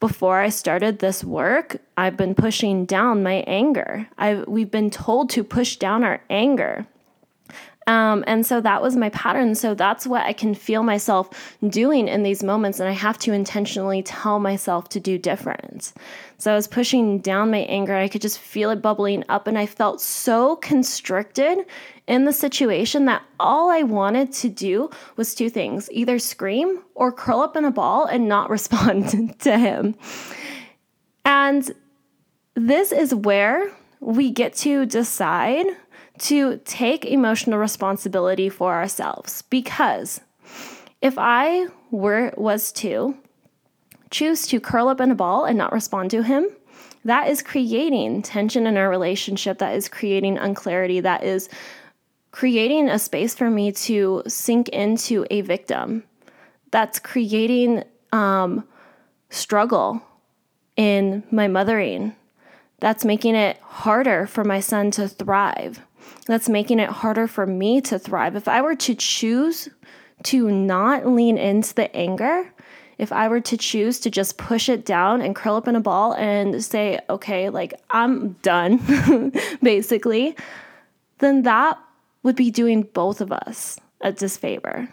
before 0.00 0.40
I 0.40 0.48
started 0.48 0.98
this 0.98 1.24
work, 1.24 1.78
I've 1.96 2.16
been 2.16 2.34
pushing 2.34 2.84
down 2.84 3.22
my 3.22 3.44
anger. 3.46 4.08
I 4.18 4.44
we've 4.46 4.70
been 4.70 4.90
told 4.90 5.30
to 5.30 5.42
push 5.44 5.76
down 5.76 6.04
our 6.04 6.20
anger. 6.28 6.86
Um, 7.88 8.24
and 8.26 8.44
so 8.44 8.60
that 8.60 8.82
was 8.82 8.96
my 8.96 9.10
pattern. 9.10 9.54
So 9.54 9.72
that's 9.72 10.06
what 10.06 10.22
I 10.22 10.32
can 10.32 10.54
feel 10.54 10.82
myself 10.82 11.30
doing 11.68 12.08
in 12.08 12.24
these 12.24 12.42
moments. 12.42 12.80
And 12.80 12.88
I 12.88 12.92
have 12.92 13.16
to 13.20 13.32
intentionally 13.32 14.02
tell 14.02 14.40
myself 14.40 14.88
to 14.90 15.00
do 15.00 15.18
different. 15.18 15.92
So 16.38 16.52
I 16.52 16.56
was 16.56 16.66
pushing 16.66 17.20
down 17.20 17.52
my 17.52 17.58
anger. 17.58 17.94
I 17.94 18.08
could 18.08 18.22
just 18.22 18.40
feel 18.40 18.70
it 18.70 18.82
bubbling 18.82 19.22
up. 19.28 19.46
And 19.46 19.56
I 19.56 19.66
felt 19.66 20.00
so 20.00 20.56
constricted 20.56 21.64
in 22.08 22.24
the 22.24 22.32
situation 22.32 23.04
that 23.04 23.22
all 23.38 23.70
I 23.70 23.82
wanted 23.82 24.32
to 24.34 24.48
do 24.48 24.90
was 25.16 25.34
two 25.34 25.48
things 25.48 25.88
either 25.92 26.18
scream 26.18 26.82
or 26.96 27.12
curl 27.12 27.40
up 27.40 27.56
in 27.56 27.64
a 27.64 27.70
ball 27.70 28.06
and 28.06 28.28
not 28.28 28.50
respond 28.56 29.38
to 29.40 29.58
him. 29.58 29.94
And 31.24 31.70
this 32.54 32.90
is 32.90 33.14
where 33.14 33.70
we 34.00 34.30
get 34.30 34.54
to 34.54 34.86
decide 34.86 35.66
to 36.18 36.58
take 36.64 37.04
emotional 37.04 37.58
responsibility 37.58 38.48
for 38.48 38.74
ourselves 38.74 39.42
because 39.42 40.20
if 41.02 41.14
I 41.18 41.66
were 41.90 42.32
was 42.36 42.72
to 42.72 43.16
choose 44.10 44.46
to 44.48 44.60
curl 44.60 44.88
up 44.88 45.00
in 45.00 45.10
a 45.10 45.14
ball 45.14 45.44
and 45.44 45.58
not 45.58 45.72
respond 45.72 46.10
to 46.12 46.22
him, 46.22 46.48
that 47.04 47.28
is 47.28 47.42
creating 47.42 48.22
tension 48.22 48.66
in 48.66 48.76
our 48.76 48.88
relationship, 48.88 49.58
that 49.58 49.76
is 49.76 49.88
creating 49.88 50.38
unclarity, 50.38 51.00
that 51.00 51.22
is 51.22 51.48
creating 52.32 52.88
a 52.88 52.98
space 52.98 53.34
for 53.34 53.48
me 53.50 53.72
to 53.72 54.22
sink 54.26 54.68
into 54.70 55.26
a 55.30 55.40
victim. 55.42 56.02
That's 56.70 56.98
creating 56.98 57.84
um, 58.12 58.66
struggle 59.30 60.02
in 60.76 61.22
my 61.30 61.48
mothering. 61.48 62.14
That's 62.80 63.04
making 63.04 63.36
it 63.36 63.58
harder 63.60 64.26
for 64.26 64.44
my 64.44 64.60
son 64.60 64.90
to 64.92 65.08
thrive 65.08 65.85
that's 66.26 66.48
making 66.48 66.80
it 66.80 66.90
harder 66.90 67.26
for 67.26 67.46
me 67.46 67.80
to 67.82 67.98
thrive. 67.98 68.36
If 68.36 68.48
I 68.48 68.62
were 68.62 68.76
to 68.76 68.94
choose 68.94 69.68
to 70.24 70.50
not 70.50 71.06
lean 71.06 71.38
into 71.38 71.74
the 71.74 71.94
anger, 71.94 72.52
if 72.98 73.12
I 73.12 73.28
were 73.28 73.40
to 73.42 73.56
choose 73.56 74.00
to 74.00 74.10
just 74.10 74.38
push 74.38 74.68
it 74.68 74.84
down 74.84 75.20
and 75.20 75.36
curl 75.36 75.56
up 75.56 75.68
in 75.68 75.76
a 75.76 75.80
ball 75.80 76.14
and 76.14 76.64
say, 76.64 76.98
okay, 77.10 77.50
like 77.50 77.74
I'm 77.90 78.32
done, 78.42 79.32
basically, 79.62 80.36
then 81.18 81.42
that 81.42 81.78
would 82.22 82.36
be 82.36 82.50
doing 82.50 82.82
both 82.82 83.20
of 83.20 83.30
us 83.30 83.78
a 84.00 84.12
disfavor. 84.12 84.88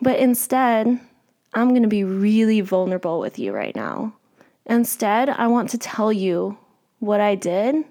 But 0.00 0.18
instead, 0.18 1.00
I'm 1.54 1.70
going 1.70 1.82
to 1.82 1.88
be 1.88 2.04
really 2.04 2.60
vulnerable 2.60 3.20
with 3.20 3.38
you 3.38 3.52
right 3.52 3.74
now. 3.74 4.14
Instead, 4.66 5.28
I 5.30 5.46
want 5.46 5.70
to 5.70 5.78
tell 5.78 6.12
you 6.12 6.58
what 6.98 7.20
I 7.20 7.34
did 7.34 7.84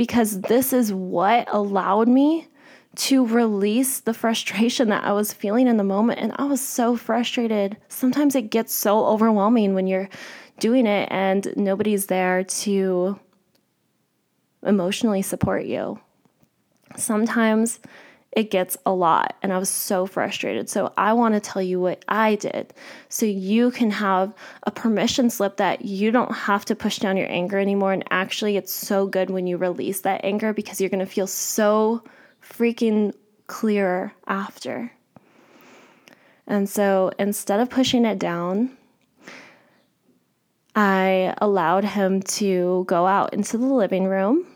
because 0.00 0.40
this 0.40 0.72
is 0.72 0.94
what 0.94 1.46
allowed 1.52 2.08
me 2.08 2.48
to 2.96 3.26
release 3.26 4.00
the 4.00 4.14
frustration 4.14 4.88
that 4.88 5.04
I 5.04 5.12
was 5.12 5.30
feeling 5.30 5.68
in 5.68 5.76
the 5.76 5.84
moment. 5.84 6.20
And 6.20 6.32
I 6.36 6.44
was 6.44 6.62
so 6.62 6.96
frustrated. 6.96 7.76
Sometimes 7.88 8.34
it 8.34 8.48
gets 8.48 8.72
so 8.72 9.04
overwhelming 9.04 9.74
when 9.74 9.86
you're 9.86 10.08
doing 10.58 10.86
it 10.86 11.06
and 11.12 11.52
nobody's 11.54 12.06
there 12.06 12.44
to 12.44 13.20
emotionally 14.62 15.20
support 15.20 15.66
you. 15.66 16.00
Sometimes 16.96 17.78
it 18.32 18.50
gets 18.50 18.76
a 18.86 18.92
lot. 18.92 19.36
And 19.42 19.52
I 19.52 19.58
was 19.58 19.68
so 19.68 20.06
frustrated. 20.06 20.68
So 20.68 20.92
I 20.96 21.12
want 21.12 21.34
to 21.34 21.40
tell 21.40 21.62
you 21.62 21.80
what 21.80 22.04
I 22.08 22.36
did 22.36 22.72
so 23.08 23.26
you 23.26 23.70
can 23.70 23.90
have 23.90 24.32
a 24.62 24.70
permission 24.70 25.30
slip 25.30 25.56
that 25.56 25.84
you 25.84 26.10
don't 26.10 26.32
have 26.32 26.64
to 26.66 26.76
push 26.76 26.98
down 26.98 27.16
your 27.16 27.30
anger 27.30 27.58
anymore. 27.58 27.92
And 27.92 28.04
actually, 28.10 28.56
it's 28.56 28.72
so 28.72 29.06
good 29.06 29.30
when 29.30 29.46
you 29.46 29.56
release 29.56 30.00
that 30.02 30.20
anger 30.24 30.52
because 30.52 30.80
you're 30.80 30.90
going 30.90 31.00
to 31.00 31.06
feel 31.06 31.26
so 31.26 32.04
freaking 32.42 33.12
clearer 33.46 34.12
after. 34.26 34.92
And 36.46 36.68
so 36.68 37.12
instead 37.18 37.60
of 37.60 37.70
pushing 37.70 38.04
it 38.04 38.18
down, 38.18 38.76
I 40.74 41.34
allowed 41.38 41.84
him 41.84 42.22
to 42.22 42.84
go 42.86 43.06
out 43.06 43.34
into 43.34 43.58
the 43.58 43.66
living 43.66 44.04
room 44.06 44.46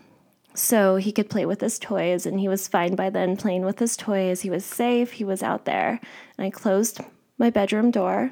so 0.54 0.96
he 0.96 1.12
could 1.12 1.28
play 1.28 1.44
with 1.44 1.61
his 1.61 1.78
toys 1.78 2.26
and 2.26 2.38
he 2.38 2.49
was 2.49 2.68
fine 2.68 2.94
by 2.94 3.11
then 3.11 3.37
playing 3.37 3.64
with 3.64 3.80
his 3.80 3.96
toys. 3.96 4.42
He 4.42 4.50
was 4.50 4.64
safe. 4.64 5.12
He 5.12 5.25
was 5.25 5.42
out 5.42 5.64
there. 5.64 6.00
And 6.38 6.46
i 6.46 6.50
closed 6.50 7.00
my 7.38 7.50
bedroom 7.50 7.90
door 7.90 8.30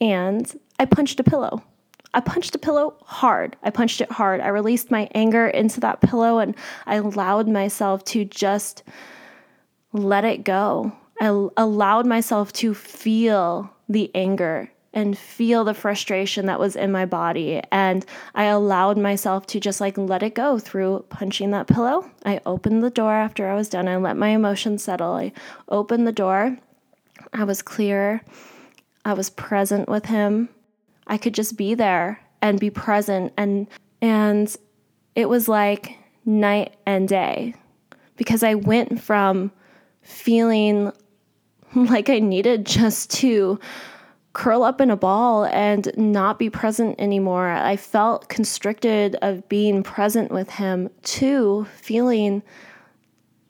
and 0.00 0.58
i 0.78 0.84
punched 0.84 1.18
a 1.18 1.24
pillow. 1.24 1.62
I 2.14 2.20
punched 2.20 2.54
a 2.54 2.58
pillow 2.58 2.96
hard. 3.02 3.56
I 3.62 3.70
punched 3.70 4.00
it 4.00 4.10
hard. 4.12 4.40
I 4.40 4.48
released 4.48 4.90
my 4.90 5.08
anger 5.14 5.48
into 5.48 5.80
that 5.80 6.00
pillow 6.00 6.38
and 6.38 6.54
i 6.86 6.94
allowed 6.94 7.48
myself 7.48 8.04
to 8.06 8.24
just 8.24 8.84
let 9.92 10.24
it 10.24 10.44
go. 10.44 10.92
I 11.20 11.26
allowed 11.56 12.06
myself 12.06 12.52
to 12.54 12.74
feel 12.74 13.74
the 13.88 14.10
anger 14.14 14.70
and 14.94 15.18
feel 15.18 15.64
the 15.64 15.74
frustration 15.74 16.46
that 16.46 16.58
was 16.58 16.74
in 16.74 16.90
my 16.90 17.04
body. 17.04 17.60
And 17.70 18.04
I 18.34 18.44
allowed 18.44 18.96
myself 18.96 19.46
to 19.48 19.60
just 19.60 19.80
like 19.80 19.98
let 19.98 20.22
it 20.22 20.34
go 20.34 20.58
through 20.58 21.04
punching 21.10 21.50
that 21.50 21.66
pillow. 21.66 22.10
I 22.24 22.40
opened 22.46 22.82
the 22.82 22.90
door 22.90 23.12
after 23.12 23.48
I 23.48 23.54
was 23.54 23.68
done. 23.68 23.86
I 23.86 23.96
let 23.96 24.16
my 24.16 24.28
emotions 24.28 24.82
settle. 24.82 25.12
I 25.12 25.32
opened 25.68 26.06
the 26.06 26.12
door. 26.12 26.56
I 27.32 27.44
was 27.44 27.62
clear. 27.62 28.22
I 29.04 29.12
was 29.12 29.30
present 29.30 29.88
with 29.88 30.06
him. 30.06 30.48
I 31.06 31.18
could 31.18 31.34
just 31.34 31.56
be 31.56 31.74
there 31.74 32.20
and 32.40 32.60
be 32.60 32.70
present 32.70 33.32
and 33.36 33.66
and 34.00 34.54
it 35.14 35.28
was 35.28 35.48
like 35.48 35.96
night 36.24 36.76
and 36.86 37.08
day 37.08 37.54
because 38.16 38.42
I 38.42 38.54
went 38.54 39.00
from 39.00 39.50
feeling 40.02 40.92
like 41.74 42.08
I 42.08 42.18
needed 42.18 42.66
just 42.66 43.10
to 43.18 43.58
curl 44.32 44.62
up 44.62 44.80
in 44.80 44.90
a 44.90 44.96
ball 44.96 45.46
and 45.46 45.90
not 45.96 46.38
be 46.38 46.50
present 46.50 46.96
anymore. 46.98 47.48
I 47.48 47.76
felt 47.76 48.28
constricted 48.28 49.16
of 49.22 49.48
being 49.48 49.82
present 49.82 50.30
with 50.30 50.50
him 50.50 50.90
to 51.02 51.66
feeling 51.76 52.42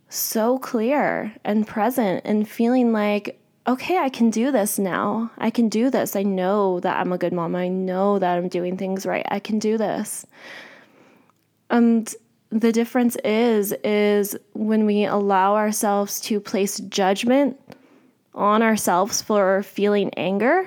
so 0.08 0.58
clear 0.58 1.34
and 1.44 1.66
present 1.66 2.22
and 2.24 2.48
feeling 2.48 2.92
like, 2.92 3.38
okay, 3.66 3.98
I 3.98 4.08
can 4.08 4.30
do 4.30 4.50
this 4.50 4.78
now. 4.78 5.30
I 5.36 5.50
can 5.50 5.68
do 5.68 5.90
this. 5.90 6.16
I 6.16 6.22
know 6.22 6.80
that 6.80 6.98
I'm 6.98 7.12
a 7.12 7.18
good 7.18 7.34
mom. 7.34 7.54
I 7.54 7.68
know 7.68 8.18
that 8.18 8.38
I'm 8.38 8.48
doing 8.48 8.78
things 8.78 9.04
right. 9.04 9.26
I 9.30 9.40
can 9.40 9.58
do 9.58 9.76
this. 9.76 10.24
And 11.68 12.12
the 12.50 12.72
difference 12.72 13.16
is 13.24 13.72
is 13.84 14.34
when 14.54 14.86
we 14.86 15.04
allow 15.04 15.54
ourselves 15.54 16.18
to 16.20 16.40
place 16.40 16.78
judgment 16.78 17.60
on 18.38 18.62
ourselves 18.62 19.20
for 19.20 19.62
feeling 19.62 20.10
anger 20.14 20.66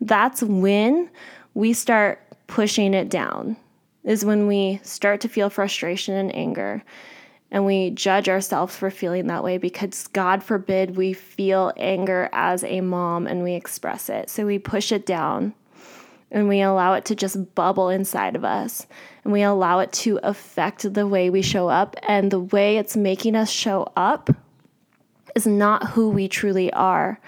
that's 0.00 0.42
when 0.42 1.10
we 1.54 1.72
start 1.72 2.20
pushing 2.46 2.94
it 2.94 3.08
down, 3.08 3.56
is 4.04 4.24
when 4.24 4.46
we 4.46 4.80
start 4.82 5.20
to 5.22 5.28
feel 5.28 5.50
frustration 5.50 6.14
and 6.14 6.34
anger. 6.34 6.82
And 7.50 7.64
we 7.64 7.90
judge 7.90 8.28
ourselves 8.28 8.76
for 8.76 8.90
feeling 8.90 9.28
that 9.28 9.44
way 9.44 9.56
because, 9.56 10.08
God 10.08 10.42
forbid, 10.42 10.96
we 10.96 11.12
feel 11.12 11.72
anger 11.76 12.28
as 12.32 12.64
a 12.64 12.80
mom 12.80 13.26
and 13.26 13.42
we 13.42 13.54
express 13.54 14.08
it. 14.08 14.28
So 14.28 14.44
we 14.44 14.58
push 14.58 14.90
it 14.90 15.06
down 15.06 15.54
and 16.30 16.48
we 16.48 16.60
allow 16.60 16.94
it 16.94 17.04
to 17.06 17.14
just 17.14 17.54
bubble 17.54 17.88
inside 17.88 18.34
of 18.34 18.44
us. 18.44 18.86
And 19.22 19.32
we 19.32 19.42
allow 19.42 19.78
it 19.78 19.92
to 19.92 20.18
affect 20.24 20.92
the 20.92 21.06
way 21.06 21.30
we 21.30 21.40
show 21.40 21.68
up. 21.68 21.94
And 22.02 22.32
the 22.32 22.40
way 22.40 22.78
it's 22.78 22.96
making 22.96 23.36
us 23.36 23.48
show 23.48 23.90
up 23.96 24.28
is 25.36 25.46
not 25.46 25.90
who 25.90 26.08
we 26.08 26.26
truly 26.26 26.72
are 26.72 27.20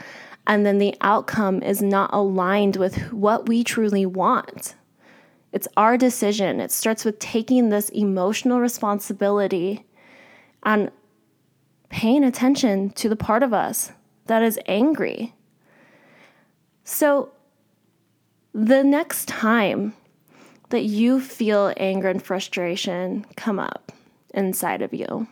and 0.48 0.64
then 0.64 0.78
the 0.78 0.96
outcome 1.02 1.62
is 1.62 1.82
not 1.82 2.10
aligned 2.12 2.76
with 2.76 3.12
what 3.12 3.46
we 3.46 3.62
truly 3.62 4.06
want. 4.06 4.74
It's 5.52 5.68
our 5.76 5.98
decision. 5.98 6.58
It 6.58 6.72
starts 6.72 7.04
with 7.04 7.18
taking 7.18 7.68
this 7.68 7.90
emotional 7.90 8.58
responsibility 8.58 9.84
and 10.62 10.90
paying 11.90 12.24
attention 12.24 12.90
to 12.90 13.10
the 13.10 13.16
part 13.16 13.42
of 13.42 13.52
us 13.52 13.92
that 14.24 14.42
is 14.42 14.58
angry. 14.66 15.34
So, 16.84 17.30
the 18.54 18.82
next 18.82 19.28
time 19.28 19.92
that 20.70 20.84
you 20.84 21.20
feel 21.20 21.74
anger 21.76 22.08
and 22.08 22.22
frustration 22.22 23.26
come 23.36 23.58
up 23.58 23.92
inside 24.32 24.80
of 24.80 24.94
you. 24.94 25.28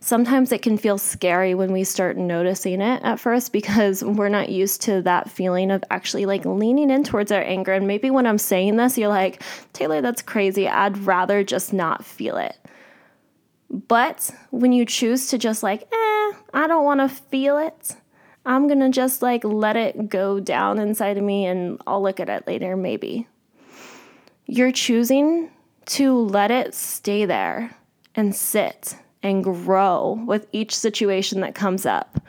Sometimes 0.00 0.52
it 0.52 0.62
can 0.62 0.76
feel 0.76 0.98
scary 0.98 1.54
when 1.54 1.72
we 1.72 1.84
start 1.84 2.16
noticing 2.16 2.80
it 2.80 3.02
at 3.02 3.20
first 3.20 3.52
because 3.52 4.02
we're 4.04 4.28
not 4.28 4.48
used 4.48 4.82
to 4.82 5.02
that 5.02 5.30
feeling 5.30 5.70
of 5.70 5.84
actually 5.90 6.26
like 6.26 6.44
leaning 6.44 6.90
in 6.90 7.04
towards 7.04 7.32
our 7.32 7.42
anger. 7.42 7.72
And 7.72 7.86
maybe 7.86 8.10
when 8.10 8.26
I'm 8.26 8.38
saying 8.38 8.76
this, 8.76 8.98
you're 8.98 9.08
like, 9.08 9.42
Taylor, 9.72 10.00
that's 10.00 10.22
crazy. 10.22 10.68
I'd 10.68 10.98
rather 10.98 11.44
just 11.44 11.72
not 11.72 12.04
feel 12.04 12.36
it. 12.36 12.56
But 13.70 14.30
when 14.50 14.72
you 14.72 14.84
choose 14.84 15.28
to 15.28 15.38
just 15.38 15.62
like, 15.62 15.82
eh, 15.82 16.32
I 16.52 16.66
don't 16.68 16.84
want 16.84 17.00
to 17.00 17.08
feel 17.08 17.56
it, 17.56 17.96
I'm 18.44 18.66
going 18.66 18.80
to 18.80 18.90
just 18.90 19.22
like 19.22 19.44
let 19.44 19.76
it 19.76 20.08
go 20.08 20.40
down 20.40 20.78
inside 20.78 21.16
of 21.16 21.24
me 21.24 21.46
and 21.46 21.80
I'll 21.86 22.02
look 22.02 22.20
at 22.20 22.28
it 22.28 22.46
later, 22.46 22.76
maybe. 22.76 23.26
You're 24.46 24.72
choosing 24.72 25.50
to 25.86 26.14
let 26.18 26.50
it 26.50 26.74
stay 26.74 27.24
there 27.24 27.76
and 28.14 28.34
sit 28.34 28.96
and 29.22 29.44
grow 29.44 30.22
with 30.26 30.46
each 30.52 30.76
situation 30.76 31.40
that 31.40 31.54
comes 31.54 31.86
up. 31.86 32.20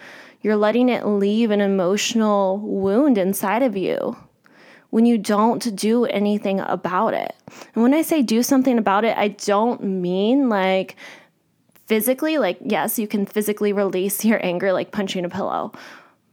You're 0.42 0.56
letting 0.56 0.90
it 0.90 1.06
leave 1.06 1.52
an 1.52 1.62
emotional 1.62 2.60
wound 2.60 3.18
inside 3.18 3.64
of 3.64 3.78
you 3.78 4.18
when 4.90 5.06
you 5.06 5.18
don't 5.18 5.76
do 5.76 6.06
anything 6.06 6.60
about 6.60 7.14
it. 7.14 7.36
And 7.74 7.82
when 7.82 7.94
I 7.94 8.04
say 8.04 8.22
do 8.22 8.44
something 8.44 8.78
about 8.78 9.06
it, 9.06 9.18
I 9.18 9.30
don't 9.30 9.84
mean 9.84 10.50
like 10.50 10.96
physically, 11.86 12.38
like, 12.38 12.60
yes, 12.62 13.00
you 13.00 13.08
can 13.08 13.26
physically 13.26 13.74
release 13.74 14.24
your 14.24 14.44
anger 14.46 14.72
like 14.72 14.92
punching 14.92 15.26
a 15.26 15.30
pillow, 15.30 15.72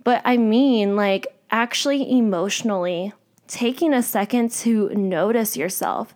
but 0.04 0.20
I 0.24 0.36
mean 0.36 0.96
like 0.96 1.26
actually 1.50 2.10
emotionally 2.10 3.12
taking 3.46 3.92
a 3.92 4.02
second 4.02 4.50
to 4.52 4.88
notice 4.90 5.56
yourself. 5.56 6.14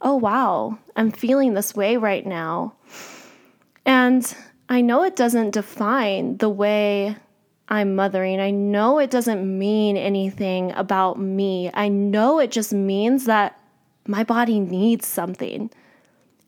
Oh, 0.00 0.16
wow, 0.16 0.78
I'm 0.96 1.10
feeling 1.10 1.54
this 1.54 1.74
way 1.74 1.96
right 1.96 2.24
now. 2.24 2.74
And 3.88 4.36
I 4.68 4.82
know 4.82 5.02
it 5.02 5.16
doesn't 5.16 5.52
define 5.52 6.36
the 6.36 6.50
way 6.50 7.16
I'm 7.70 7.96
mothering. 7.96 8.38
I 8.38 8.50
know 8.50 8.98
it 8.98 9.10
doesn't 9.10 9.58
mean 9.58 9.96
anything 9.96 10.72
about 10.72 11.18
me. 11.18 11.70
I 11.72 11.88
know 11.88 12.38
it 12.38 12.50
just 12.50 12.74
means 12.74 13.24
that 13.24 13.58
my 14.06 14.24
body 14.24 14.60
needs 14.60 15.06
something. 15.06 15.70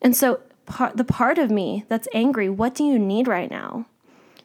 And 0.03 0.15
so, 0.15 0.41
part, 0.67 0.99
the 0.99 1.05
part 1.05 1.39
of 1.39 1.51
me 1.51 1.87
that's 1.89 2.09
angry, 2.13 2.51
what 2.51 2.75
do 2.75 2.85
you 2.85 2.99
need 2.99 3.27
right 3.27 3.51
now? 3.51 3.87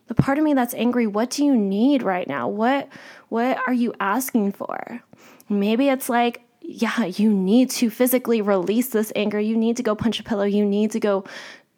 The 0.08 0.16
part 0.16 0.38
of 0.38 0.46
me 0.46 0.54
that's 0.54 0.74
angry, 0.74 1.06
what 1.06 1.32
do 1.32 1.44
you 1.44 1.54
need 1.54 2.02
right 2.02 2.30
now? 2.30 2.48
What 2.48 2.88
what 3.28 3.58
are 3.68 3.74
you 3.74 3.94
asking 4.00 4.54
for? 4.54 5.04
Maybe 5.50 5.90
it's 5.90 6.08
like, 6.08 6.44
yeah, 6.62 7.04
you 7.04 7.34
need 7.34 7.72
to 7.72 7.90
physically 7.90 8.42
release 8.42 8.88
this 8.88 9.12
anger. 9.18 9.40
You 9.40 9.58
need 9.58 9.76
to 9.78 9.84
go 9.84 9.96
punch 9.96 10.22
a 10.22 10.24
pillow. 10.24 10.46
You 10.46 10.66
need 10.66 10.92
to 10.92 11.02
go 11.02 11.26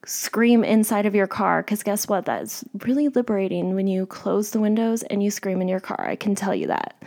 scream 0.07 0.63
inside 0.63 1.05
of 1.05 1.13
your 1.13 1.27
car 1.27 1.61
because 1.61 1.83
guess 1.83 2.07
what? 2.07 2.25
That's 2.25 2.63
really 2.85 3.09
liberating 3.09 3.75
when 3.75 3.87
you 3.87 4.05
close 4.05 4.51
the 4.51 4.59
windows 4.59 5.03
and 5.03 5.21
you 5.21 5.29
scream 5.29 5.61
in 5.61 5.67
your 5.67 5.81
car. 5.81 6.07
I 6.07 6.15
can 6.15 6.33
tell 6.33 6.55
you 6.55 6.67
that. 6.67 7.01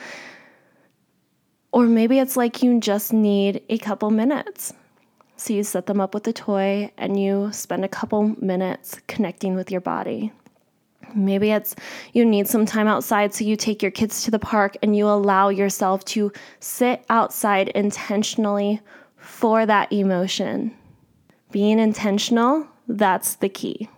Or 1.72 1.86
maybe 1.86 2.18
it's 2.18 2.36
like 2.36 2.62
you 2.62 2.78
just 2.78 3.12
need 3.12 3.62
a 3.68 3.78
couple 3.78 4.10
minutes. 4.10 4.74
So 5.36 5.54
you 5.54 5.62
set 5.62 5.86
them 5.86 6.00
up 6.00 6.12
with 6.12 6.26
a 6.28 6.32
toy 6.32 6.92
and 6.98 7.18
you 7.18 7.50
spend 7.52 7.84
a 7.84 7.88
couple 7.88 8.36
minutes 8.42 9.00
connecting 9.06 9.54
with 9.54 9.70
your 9.70 9.80
body. 9.80 10.32
Maybe 11.14 11.50
it's 11.50 11.74
you 12.12 12.24
need 12.24 12.46
some 12.46 12.66
time 12.66 12.86
outside, 12.86 13.34
so 13.34 13.44
you 13.44 13.56
take 13.56 13.82
your 13.82 13.90
kids 13.90 14.22
to 14.24 14.30
the 14.30 14.38
park 14.38 14.76
and 14.82 14.94
you 14.94 15.08
allow 15.08 15.48
yourself 15.48 16.04
to 16.06 16.30
sit 16.60 17.04
outside 17.08 17.68
intentionally 17.70 18.80
for 19.16 19.64
that 19.64 19.92
emotion. 19.92 20.76
Being 21.50 21.78
intentional, 21.78 22.68
that's 22.96 23.36
the 23.36 23.48
key. 23.48 23.88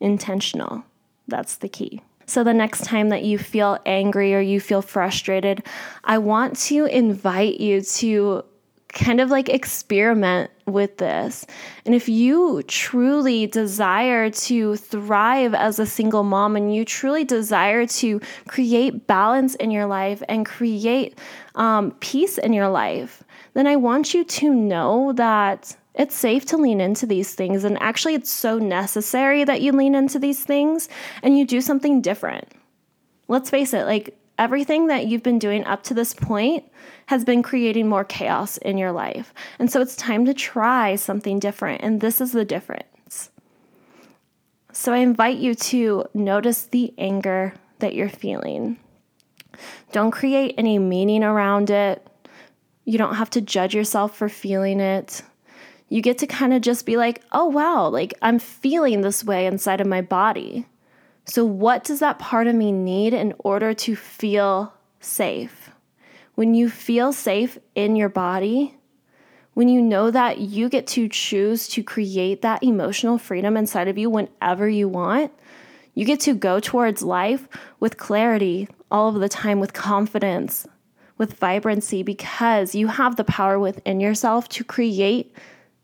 Intentional, 0.00 0.84
that's 1.28 1.56
the 1.56 1.68
key. 1.68 2.02
So, 2.26 2.42
the 2.42 2.52
next 2.52 2.84
time 2.84 3.08
that 3.10 3.22
you 3.22 3.38
feel 3.38 3.78
angry 3.86 4.34
or 4.34 4.40
you 4.40 4.60
feel 4.60 4.82
frustrated, 4.82 5.62
I 6.04 6.18
want 6.18 6.58
to 6.60 6.86
invite 6.86 7.60
you 7.60 7.82
to 7.82 8.44
kind 8.88 9.20
of 9.20 9.30
like 9.30 9.48
experiment 9.48 10.50
with 10.64 10.96
this. 10.96 11.46
And 11.84 11.94
if 11.94 12.08
you 12.08 12.62
truly 12.66 13.46
desire 13.46 14.30
to 14.30 14.76
thrive 14.76 15.54
as 15.54 15.78
a 15.78 15.86
single 15.86 16.22
mom 16.22 16.56
and 16.56 16.74
you 16.74 16.84
truly 16.84 17.22
desire 17.22 17.86
to 17.86 18.20
create 18.48 19.06
balance 19.06 19.54
in 19.56 19.70
your 19.70 19.86
life 19.86 20.22
and 20.28 20.46
create 20.46 21.18
um, 21.54 21.92
peace 22.00 22.38
in 22.38 22.52
your 22.52 22.68
life, 22.68 23.22
then 23.54 23.66
I 23.66 23.76
want 23.76 24.14
you 24.14 24.24
to 24.24 24.52
know 24.52 25.12
that 25.12 25.76
it's 25.96 26.14
safe 26.14 26.44
to 26.46 26.56
lean 26.56 26.80
into 26.80 27.06
these 27.06 27.34
things. 27.34 27.64
And 27.64 27.80
actually, 27.80 28.14
it's 28.14 28.30
so 28.30 28.58
necessary 28.58 29.44
that 29.44 29.62
you 29.62 29.72
lean 29.72 29.94
into 29.94 30.18
these 30.18 30.44
things 30.44 30.88
and 31.22 31.38
you 31.38 31.46
do 31.46 31.60
something 31.60 32.02
different. 32.02 32.46
Let's 33.28 33.50
face 33.50 33.72
it, 33.74 33.86
like 33.86 34.16
everything 34.38 34.88
that 34.88 35.06
you've 35.06 35.22
been 35.22 35.38
doing 35.38 35.64
up 35.64 35.82
to 35.84 35.94
this 35.94 36.12
point 36.12 36.64
has 37.06 37.24
been 37.24 37.42
creating 37.42 37.88
more 37.88 38.04
chaos 38.04 38.58
in 38.58 38.76
your 38.76 38.92
life. 38.92 39.32
And 39.58 39.70
so 39.70 39.80
it's 39.80 39.96
time 39.96 40.26
to 40.26 40.34
try 40.34 40.96
something 40.96 41.38
different. 41.38 41.82
And 41.82 42.00
this 42.00 42.20
is 42.20 42.32
the 42.32 42.44
difference. 42.44 43.30
So 44.72 44.92
I 44.92 44.98
invite 44.98 45.38
you 45.38 45.54
to 45.54 46.04
notice 46.12 46.64
the 46.64 46.92
anger 46.98 47.54
that 47.78 47.94
you're 47.94 48.10
feeling. 48.10 48.76
Don't 49.92 50.10
create 50.10 50.54
any 50.58 50.78
meaning 50.78 51.24
around 51.24 51.70
it. 51.70 52.06
You 52.84 52.98
don't 52.98 53.14
have 53.14 53.30
to 53.30 53.40
judge 53.40 53.74
yourself 53.74 54.14
for 54.14 54.28
feeling 54.28 54.80
it. 54.80 55.22
You 55.88 56.02
get 56.02 56.18
to 56.18 56.26
kind 56.26 56.52
of 56.52 56.62
just 56.62 56.84
be 56.84 56.96
like, 56.96 57.22
oh, 57.32 57.46
wow, 57.46 57.88
like 57.88 58.14
I'm 58.22 58.38
feeling 58.38 59.00
this 59.00 59.24
way 59.24 59.46
inside 59.46 59.80
of 59.80 59.86
my 59.86 60.02
body. 60.02 60.66
So, 61.24 61.44
what 61.44 61.84
does 61.84 62.00
that 62.00 62.18
part 62.18 62.46
of 62.46 62.54
me 62.54 62.72
need 62.72 63.12
in 63.12 63.34
order 63.38 63.74
to 63.74 63.96
feel 63.96 64.72
safe? 65.00 65.70
When 66.34 66.54
you 66.54 66.68
feel 66.68 67.12
safe 67.12 67.58
in 67.74 67.96
your 67.96 68.08
body, 68.08 68.76
when 69.54 69.68
you 69.68 69.80
know 69.80 70.10
that 70.10 70.38
you 70.38 70.68
get 70.68 70.86
to 70.88 71.08
choose 71.08 71.66
to 71.68 71.82
create 71.82 72.42
that 72.42 72.62
emotional 72.62 73.16
freedom 73.16 73.56
inside 73.56 73.88
of 73.88 73.96
you 73.96 74.10
whenever 74.10 74.68
you 74.68 74.86
want, 74.86 75.32
you 75.94 76.04
get 76.04 76.20
to 76.20 76.34
go 76.34 76.60
towards 76.60 77.02
life 77.02 77.48
with 77.80 77.96
clarity 77.96 78.68
all 78.90 79.08
of 79.08 79.14
the 79.14 79.30
time, 79.30 79.58
with 79.58 79.72
confidence, 79.72 80.66
with 81.16 81.38
vibrancy, 81.38 82.02
because 82.02 82.74
you 82.74 82.88
have 82.88 83.16
the 83.16 83.24
power 83.24 83.58
within 83.58 83.98
yourself 83.98 84.46
to 84.50 84.62
create 84.62 85.34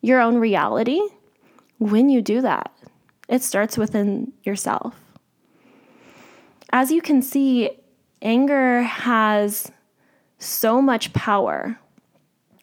your 0.02 0.20
own 0.20 0.36
reality 0.36 1.00
when 1.78 2.10
you 2.10 2.20
do 2.20 2.42
that. 2.42 2.70
It 3.28 3.42
starts 3.42 3.78
within 3.78 4.32
yourself 4.44 4.94
as 6.72 6.90
you 6.90 7.02
can 7.02 7.22
see, 7.22 7.70
anger 8.22 8.82
has 8.82 9.70
so 10.38 10.80
much 10.80 11.12
power. 11.12 11.78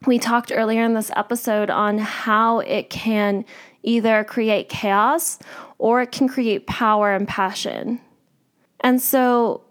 We 0.05 0.17
talked 0.17 0.51
earlier 0.53 0.83
in 0.83 0.95
this 0.95 1.11
episode 1.15 1.69
on 1.69 1.99
how 1.99 2.59
it 2.59 2.89
can 2.89 3.45
either 3.83 4.23
create 4.23 4.67
chaos 4.67 5.37
or 5.77 6.01
it 6.01 6.11
can 6.11 6.27
create 6.27 6.67
power 6.67 7.13
and 7.13 7.27
passion. 7.27 8.01
And 8.81 9.01
so 9.01 9.61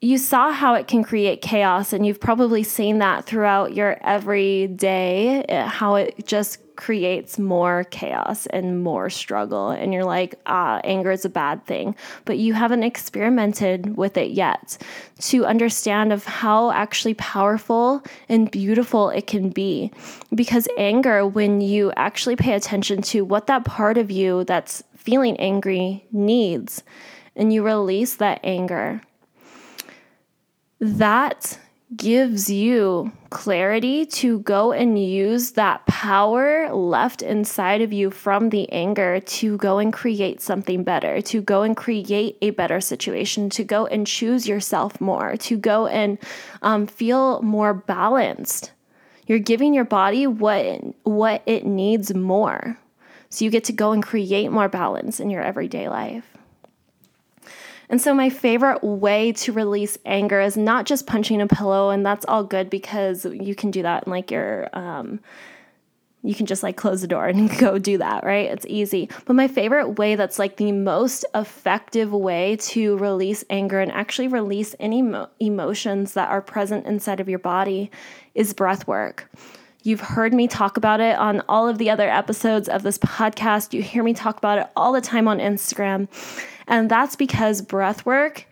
you 0.00 0.18
saw 0.18 0.52
how 0.52 0.74
it 0.74 0.86
can 0.86 1.02
create 1.02 1.40
chaos, 1.40 1.92
and 1.92 2.06
you've 2.06 2.20
probably 2.20 2.62
seen 2.62 2.98
that 2.98 3.24
throughout 3.24 3.74
your 3.74 3.98
everyday, 4.02 5.42
eh, 5.48 5.66
how 5.66 5.94
it 5.94 6.26
just 6.26 6.58
creates 6.76 7.38
more 7.38 7.84
chaos 7.84 8.44
and 8.46 8.84
more 8.84 9.08
struggle. 9.08 9.70
And 9.70 9.94
you're 9.94 10.04
like, 10.04 10.38
ah, 10.44 10.80
anger 10.84 11.10
is 11.10 11.24
a 11.24 11.30
bad 11.30 11.64
thing. 11.64 11.96
But 12.26 12.36
you 12.36 12.52
haven't 12.52 12.82
experimented 12.82 13.96
with 13.96 14.18
it 14.18 14.32
yet 14.32 14.76
to 15.20 15.46
understand 15.46 16.12
of 16.12 16.26
how 16.26 16.70
actually 16.72 17.14
powerful 17.14 18.02
and 18.28 18.50
beautiful 18.50 19.08
it 19.08 19.26
can 19.26 19.48
be. 19.48 19.90
Because 20.34 20.68
anger, 20.76 21.26
when 21.26 21.62
you 21.62 21.92
actually 21.96 22.36
pay 22.36 22.52
attention 22.52 23.00
to 23.02 23.24
what 23.24 23.46
that 23.46 23.64
part 23.64 23.96
of 23.96 24.10
you 24.10 24.44
that's 24.44 24.82
feeling 24.94 25.36
angry 25.38 26.04
needs, 26.12 26.82
and 27.34 27.52
you 27.52 27.62
release 27.62 28.16
that 28.16 28.40
anger, 28.44 29.00
that 30.80 31.58
gives 31.94 32.50
you 32.50 33.12
clarity 33.30 34.04
to 34.04 34.40
go 34.40 34.72
and 34.72 35.02
use 35.02 35.52
that 35.52 35.86
power 35.86 36.72
left 36.74 37.22
inside 37.22 37.80
of 37.80 37.92
you 37.92 38.10
from 38.10 38.50
the 38.50 38.70
anger 38.72 39.20
to 39.20 39.56
go 39.58 39.78
and 39.78 39.92
create 39.92 40.40
something 40.40 40.82
better, 40.82 41.20
to 41.20 41.40
go 41.40 41.62
and 41.62 41.76
create 41.76 42.36
a 42.42 42.50
better 42.50 42.80
situation, 42.80 43.48
to 43.50 43.62
go 43.62 43.86
and 43.86 44.06
choose 44.06 44.48
yourself 44.48 45.00
more, 45.00 45.36
to 45.36 45.56
go 45.56 45.86
and 45.86 46.18
um, 46.62 46.86
feel 46.86 47.40
more 47.42 47.72
balanced. 47.72 48.72
You're 49.26 49.38
giving 49.38 49.74
your 49.74 49.84
body 49.84 50.26
what 50.26 50.82
what 51.04 51.42
it 51.46 51.64
needs 51.64 52.14
more. 52.14 52.78
So 53.28 53.44
you 53.44 53.50
get 53.50 53.64
to 53.64 53.72
go 53.72 53.92
and 53.92 54.02
create 54.02 54.50
more 54.50 54.68
balance 54.68 55.20
in 55.20 55.30
your 55.30 55.42
everyday 55.42 55.88
life. 55.88 56.35
And 57.88 58.00
so, 58.00 58.14
my 58.14 58.30
favorite 58.30 58.82
way 58.82 59.32
to 59.32 59.52
release 59.52 59.96
anger 60.04 60.40
is 60.40 60.56
not 60.56 60.86
just 60.86 61.06
punching 61.06 61.40
a 61.40 61.46
pillow, 61.46 61.90
and 61.90 62.04
that's 62.04 62.24
all 62.26 62.44
good 62.44 62.68
because 62.68 63.24
you 63.24 63.54
can 63.54 63.70
do 63.70 63.82
that 63.82 64.04
in 64.06 64.10
like 64.10 64.30
your, 64.30 64.68
um, 64.72 65.20
you 66.22 66.34
can 66.34 66.46
just 66.46 66.62
like 66.64 66.76
close 66.76 67.00
the 67.00 67.06
door 67.06 67.26
and 67.26 67.56
go 67.58 67.78
do 67.78 67.98
that, 67.98 68.24
right? 68.24 68.50
It's 68.50 68.66
easy. 68.68 69.08
But 69.24 69.36
my 69.36 69.46
favorite 69.46 69.98
way 69.98 70.16
that's 70.16 70.38
like 70.38 70.56
the 70.56 70.72
most 70.72 71.24
effective 71.34 72.12
way 72.12 72.56
to 72.56 72.96
release 72.98 73.44
anger 73.48 73.80
and 73.80 73.92
actually 73.92 74.28
release 74.28 74.74
any 74.80 75.02
mo- 75.02 75.28
emotions 75.38 76.14
that 76.14 76.28
are 76.28 76.42
present 76.42 76.86
inside 76.86 77.20
of 77.20 77.28
your 77.28 77.38
body 77.38 77.90
is 78.34 78.52
breath 78.52 78.86
work. 78.88 79.30
You've 79.84 80.00
heard 80.00 80.34
me 80.34 80.48
talk 80.48 80.76
about 80.76 80.98
it 80.98 81.16
on 81.16 81.44
all 81.48 81.68
of 81.68 81.78
the 81.78 81.90
other 81.90 82.10
episodes 82.10 82.68
of 82.68 82.82
this 82.82 82.98
podcast. 82.98 83.72
You 83.72 83.82
hear 83.82 84.02
me 84.02 84.14
talk 84.14 84.36
about 84.36 84.58
it 84.58 84.66
all 84.74 84.92
the 84.92 85.00
time 85.00 85.28
on 85.28 85.38
Instagram. 85.38 86.08
And 86.66 86.90
that's 86.90 87.16
because 87.16 87.62
breath 87.62 88.04
work 88.04 88.46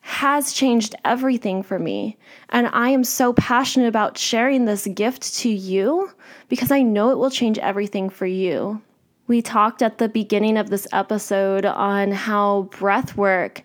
has 0.00 0.52
changed 0.52 0.94
everything 1.04 1.62
for 1.62 1.78
me. 1.78 2.16
And 2.48 2.68
I 2.68 2.88
am 2.88 3.04
so 3.04 3.32
passionate 3.34 3.88
about 3.88 4.16
sharing 4.16 4.64
this 4.64 4.86
gift 4.86 5.34
to 5.40 5.50
you 5.50 6.10
because 6.48 6.70
I 6.70 6.82
know 6.82 7.10
it 7.10 7.18
will 7.18 7.30
change 7.30 7.58
everything 7.58 8.08
for 8.08 8.26
you. 8.26 8.80
We 9.26 9.42
talked 9.42 9.82
at 9.82 9.98
the 9.98 10.08
beginning 10.08 10.56
of 10.56 10.70
this 10.70 10.86
episode 10.92 11.66
on 11.66 12.12
how 12.12 12.62
breath 12.78 13.18
work 13.18 13.62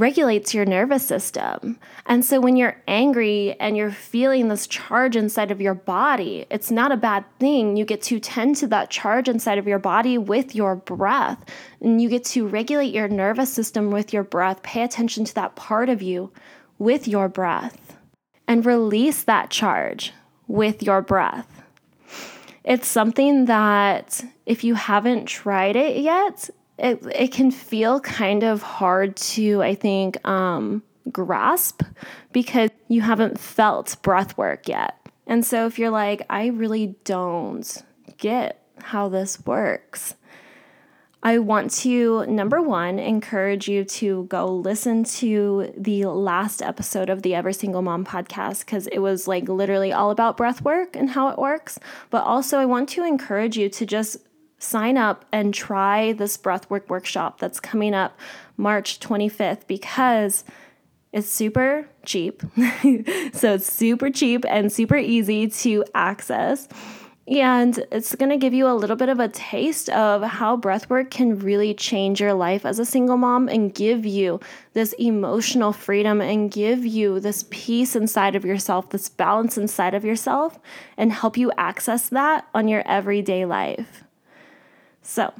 regulates 0.00 0.54
your 0.54 0.64
nervous 0.64 1.06
system. 1.06 1.78
And 2.06 2.24
so 2.24 2.40
when 2.40 2.56
you're 2.56 2.82
angry 2.88 3.54
and 3.60 3.76
you're 3.76 3.90
feeling 3.90 4.48
this 4.48 4.66
charge 4.66 5.14
inside 5.14 5.50
of 5.50 5.60
your 5.60 5.74
body, 5.74 6.46
it's 6.50 6.70
not 6.70 6.90
a 6.90 6.96
bad 6.96 7.24
thing. 7.38 7.76
You 7.76 7.84
get 7.84 8.02
to 8.02 8.18
tend 8.18 8.56
to 8.56 8.66
that 8.68 8.90
charge 8.90 9.28
inside 9.28 9.58
of 9.58 9.68
your 9.68 9.78
body 9.78 10.16
with 10.16 10.54
your 10.54 10.74
breath. 10.74 11.44
And 11.80 12.00
you 12.00 12.08
get 12.08 12.24
to 12.26 12.48
regulate 12.48 12.94
your 12.94 13.08
nervous 13.08 13.52
system 13.52 13.90
with 13.90 14.12
your 14.12 14.24
breath. 14.24 14.62
Pay 14.62 14.82
attention 14.82 15.24
to 15.26 15.34
that 15.34 15.54
part 15.54 15.88
of 15.88 16.02
you 16.02 16.32
with 16.78 17.06
your 17.06 17.28
breath 17.28 17.96
and 18.48 18.64
release 18.64 19.22
that 19.24 19.50
charge 19.50 20.12
with 20.48 20.82
your 20.82 21.02
breath. 21.02 21.62
It's 22.64 22.88
something 22.88 23.44
that 23.46 24.24
if 24.46 24.64
you 24.64 24.74
haven't 24.74 25.26
tried 25.26 25.76
it 25.76 25.98
yet, 25.98 26.50
it, 26.80 27.06
it 27.14 27.32
can 27.32 27.50
feel 27.50 28.00
kind 28.00 28.42
of 28.42 28.62
hard 28.62 29.16
to, 29.16 29.62
I 29.62 29.74
think, 29.74 30.26
um, 30.26 30.82
grasp 31.12 31.82
because 32.32 32.70
you 32.88 33.02
haven't 33.02 33.38
felt 33.38 33.96
breath 34.02 34.36
work 34.38 34.66
yet. 34.68 34.96
And 35.26 35.44
so 35.44 35.66
if 35.66 35.78
you're 35.78 35.90
like, 35.90 36.22
I 36.30 36.46
really 36.46 36.96
don't 37.04 37.82
get 38.16 38.62
how 38.78 39.08
this 39.08 39.44
works, 39.44 40.14
I 41.22 41.38
want 41.38 41.70
to, 41.72 42.24
number 42.26 42.62
one, 42.62 42.98
encourage 42.98 43.68
you 43.68 43.84
to 43.84 44.24
go 44.24 44.46
listen 44.46 45.04
to 45.04 45.70
the 45.76 46.06
last 46.06 46.62
episode 46.62 47.10
of 47.10 47.20
the 47.20 47.34
Every 47.34 47.52
Single 47.52 47.82
Mom 47.82 48.06
podcast 48.06 48.60
because 48.60 48.86
it 48.86 49.00
was 49.00 49.28
like 49.28 49.46
literally 49.46 49.92
all 49.92 50.10
about 50.10 50.38
breath 50.38 50.62
work 50.62 50.96
and 50.96 51.10
how 51.10 51.28
it 51.28 51.38
works. 51.38 51.78
But 52.08 52.24
also, 52.24 52.58
I 52.58 52.64
want 52.64 52.88
to 52.90 53.04
encourage 53.04 53.58
you 53.58 53.68
to 53.68 53.84
just 53.84 54.16
sign 54.60 54.96
up 54.96 55.24
and 55.32 55.52
try 55.52 56.12
this 56.12 56.36
breathwork 56.36 56.88
workshop 56.88 57.40
that's 57.40 57.58
coming 57.58 57.94
up 57.94 58.18
March 58.56 59.00
25th 59.00 59.66
because 59.66 60.44
it's 61.12 61.28
super 61.28 61.88
cheap. 62.04 62.42
so 63.32 63.54
it's 63.54 63.72
super 63.72 64.10
cheap 64.10 64.44
and 64.48 64.70
super 64.70 64.96
easy 64.96 65.48
to 65.48 65.84
access. 65.94 66.68
And 67.26 67.84
it's 67.92 68.14
going 68.16 68.30
to 68.30 68.36
give 68.36 68.52
you 68.52 68.66
a 68.66 68.74
little 68.74 68.96
bit 68.96 69.08
of 69.08 69.20
a 69.20 69.28
taste 69.28 69.88
of 69.90 70.22
how 70.22 70.56
breathwork 70.56 71.10
can 71.10 71.38
really 71.38 71.74
change 71.74 72.20
your 72.20 72.34
life 72.34 72.66
as 72.66 72.80
a 72.80 72.84
single 72.84 73.16
mom 73.16 73.48
and 73.48 73.72
give 73.72 74.04
you 74.04 74.40
this 74.72 74.92
emotional 74.94 75.72
freedom 75.72 76.20
and 76.20 76.50
give 76.50 76.84
you 76.84 77.20
this 77.20 77.44
peace 77.50 77.94
inside 77.94 78.34
of 78.34 78.44
yourself, 78.44 78.90
this 78.90 79.08
balance 79.08 79.56
inside 79.56 79.94
of 79.94 80.04
yourself, 80.04 80.58
and 80.96 81.12
help 81.12 81.36
you 81.36 81.52
access 81.56 82.08
that 82.08 82.48
on 82.52 82.66
your 82.66 82.82
everyday 82.86 83.44
life. 83.44 84.02
So, 85.02 85.32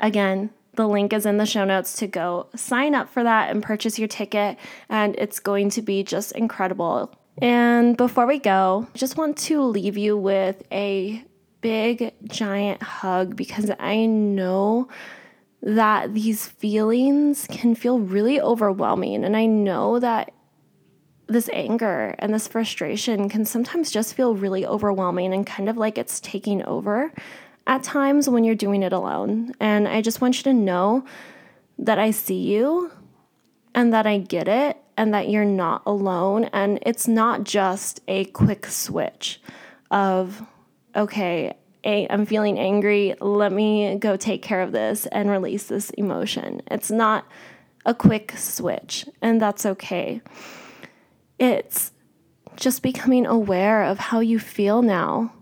again, 0.00 0.50
the 0.74 0.88
link 0.88 1.12
is 1.12 1.26
in 1.26 1.36
the 1.36 1.46
show 1.46 1.64
notes 1.64 1.94
to 1.96 2.06
go 2.06 2.48
sign 2.54 2.94
up 2.94 3.08
for 3.08 3.22
that 3.22 3.50
and 3.50 3.62
purchase 3.62 3.98
your 3.98 4.08
ticket, 4.08 4.58
and 4.88 5.14
it's 5.16 5.40
going 5.40 5.70
to 5.70 5.82
be 5.82 6.02
just 6.02 6.32
incredible. 6.32 7.14
And 7.38 7.96
before 7.96 8.26
we 8.26 8.38
go, 8.38 8.86
I 8.94 8.98
just 8.98 9.16
want 9.16 9.36
to 9.38 9.62
leave 9.62 9.96
you 9.96 10.16
with 10.16 10.62
a 10.70 11.24
big, 11.60 12.12
giant 12.24 12.82
hug 12.82 13.36
because 13.36 13.70
I 13.78 14.06
know 14.06 14.88
that 15.62 16.12
these 16.12 16.46
feelings 16.46 17.46
can 17.50 17.74
feel 17.74 17.98
really 17.98 18.40
overwhelming. 18.40 19.24
And 19.24 19.36
I 19.36 19.46
know 19.46 19.98
that 19.98 20.32
this 21.26 21.48
anger 21.52 22.14
and 22.18 22.34
this 22.34 22.46
frustration 22.46 23.30
can 23.30 23.46
sometimes 23.46 23.90
just 23.90 24.14
feel 24.14 24.34
really 24.34 24.66
overwhelming 24.66 25.32
and 25.32 25.46
kind 25.46 25.70
of 25.70 25.78
like 25.78 25.96
it's 25.96 26.20
taking 26.20 26.62
over 26.64 27.12
at 27.66 27.82
times 27.82 28.28
when 28.28 28.44
you're 28.44 28.54
doing 28.54 28.82
it 28.82 28.92
alone. 28.92 29.54
And 29.60 29.88
I 29.88 30.00
just 30.00 30.20
want 30.20 30.36
you 30.38 30.42
to 30.44 30.52
know 30.52 31.04
that 31.78 31.98
I 31.98 32.10
see 32.10 32.40
you 32.40 32.90
and 33.74 33.92
that 33.92 34.06
I 34.06 34.18
get 34.18 34.48
it 34.48 34.76
and 34.96 35.12
that 35.14 35.28
you're 35.28 35.44
not 35.44 35.82
alone. 35.86 36.44
And 36.52 36.78
it's 36.82 37.08
not 37.08 37.44
just 37.44 38.00
a 38.06 38.26
quick 38.26 38.66
switch 38.66 39.40
of, 39.90 40.42
okay, 40.94 41.56
I'm 41.84 42.26
feeling 42.26 42.58
angry. 42.58 43.14
Let 43.20 43.52
me 43.52 43.96
go 43.96 44.16
take 44.16 44.42
care 44.42 44.62
of 44.62 44.72
this 44.72 45.06
and 45.06 45.28
release 45.28 45.64
this 45.64 45.90
emotion. 45.90 46.62
It's 46.70 46.90
not 46.90 47.26
a 47.84 47.94
quick 47.94 48.32
switch, 48.38 49.06
and 49.20 49.42
that's 49.42 49.66
okay. 49.66 50.22
It's 51.38 51.92
just 52.56 52.82
becoming 52.82 53.26
aware 53.26 53.82
of 53.82 53.98
how 53.98 54.20
you 54.20 54.38
feel 54.38 54.80
now 54.80 55.34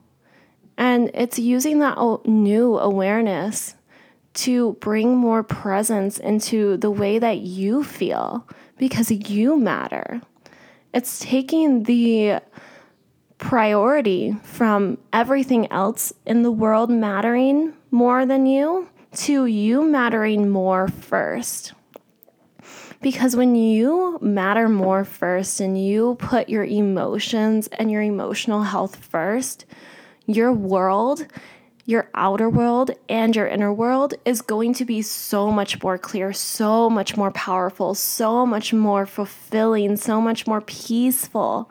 and 0.77 1.11
it's 1.15 1.39
using 1.39 1.79
that 1.81 1.99
new 2.27 2.79
awareness 2.79 3.75
to 4.35 4.73
bring 4.75 5.17
more 5.17 5.43
presence 5.43 6.19
into 6.19 6.77
the 6.79 6.91
way 6.91 7.19
that 7.19 7.39
you 7.39 7.85
feel 7.85 8.47
because 8.79 9.11
you 9.11 9.57
matter. 9.57 10.21
It's 10.95 11.21
taking 11.21 11.85
the 11.85 12.41
priority 13.39 14.37
from 14.43 14.99
everything 15.13 15.71
else 15.73 16.13
in 16.27 16.43
the 16.43 16.53
world 16.53 16.91
mattering 16.91 17.75
more 17.91 18.25
than 18.25 18.47
you 18.47 18.89
to 19.15 19.47
you 19.47 19.85
mattering 19.85 20.49
more 20.49 20.89
first. 20.89 21.75
Because 23.01 23.35
when 23.35 23.57
you 23.57 24.19
matter 24.23 24.69
more 24.69 25.05
first 25.05 25.61
and 25.61 25.83
you 25.83 26.15
put 26.21 26.49
your 26.49 26.65
emotions 26.65 27.67
and 27.73 27.91
your 27.91 28.01
emotional 28.01 28.63
health 28.63 28.97
first, 28.97 29.65
your 30.33 30.53
world, 30.53 31.27
your 31.85 32.09
outer 32.15 32.49
world, 32.49 32.91
and 33.09 33.35
your 33.35 33.47
inner 33.47 33.73
world 33.73 34.15
is 34.25 34.41
going 34.41 34.75
to 34.75 34.85
be 34.85 35.03
so 35.03 35.51
much 35.51 35.83
more 35.83 35.99
clear, 35.99 36.33
so 36.33 36.89
much 36.89 37.17
more 37.17 37.31
powerful, 37.33 37.95
so 37.95 38.47
much 38.47 38.73
more 38.73 39.07
fulfilling, 39.07 39.97
so 39.97 40.21
much 40.21 40.47
more 40.47 40.61
peaceful. 40.61 41.71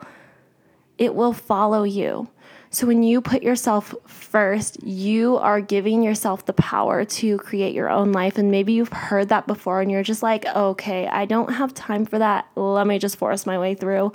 It 0.98 1.14
will 1.14 1.32
follow 1.32 1.82
you. 1.84 2.28
So, 2.74 2.86
when 2.86 3.02
you 3.02 3.20
put 3.20 3.42
yourself 3.42 3.94
first, 4.06 4.82
you 4.82 5.36
are 5.36 5.60
giving 5.60 6.02
yourself 6.02 6.46
the 6.46 6.54
power 6.54 7.04
to 7.04 7.36
create 7.36 7.74
your 7.74 7.90
own 7.90 8.12
life. 8.12 8.38
And 8.38 8.50
maybe 8.50 8.72
you've 8.72 8.88
heard 8.88 9.28
that 9.28 9.46
before 9.46 9.82
and 9.82 9.90
you're 9.90 10.02
just 10.02 10.22
like, 10.22 10.46
okay, 10.46 11.06
I 11.06 11.26
don't 11.26 11.52
have 11.52 11.74
time 11.74 12.06
for 12.06 12.18
that. 12.18 12.46
Let 12.56 12.86
me 12.86 12.98
just 12.98 13.18
force 13.18 13.44
my 13.44 13.58
way 13.58 13.74
through. 13.74 14.12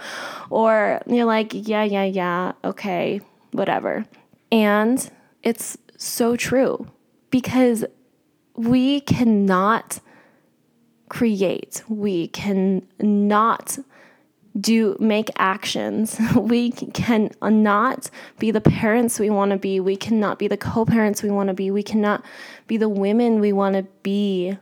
Or 0.50 1.04
you're 1.06 1.26
like, 1.26 1.52
yeah, 1.54 1.84
yeah, 1.84 2.06
yeah, 2.06 2.54
okay, 2.64 3.22
whatever. 3.52 4.06
And 4.52 5.10
it's 5.44 5.78
so 5.98 6.36
true 6.36 6.88
because 7.30 7.86
we 8.56 9.02
cannot 9.02 10.00
create, 11.10 11.84
we 11.88 12.28
cannot 12.30 13.80
do 14.60 14.98
make 15.00 15.30
actions. 15.36 16.20
We 16.36 16.72
cannot 16.72 18.10
be 18.40 18.52
the 18.52 18.62
parents 18.62 19.20
we 19.20 19.30
want 19.30 19.52
to 19.52 19.58
be. 19.58 19.80
We 19.80 19.96
cannot 19.96 20.40
be 20.40 20.48
the 20.48 20.58
co-parents 20.58 21.22
we 21.22 21.30
want 21.30 21.48
to 21.50 21.54
be. 21.54 21.72
We 21.72 21.84
cannot 21.84 22.24
be 22.68 22.78
the 22.78 22.90
women 22.90 23.40
we 23.40 23.54
want 23.54 23.76
to 23.76 23.84
be 24.02 24.58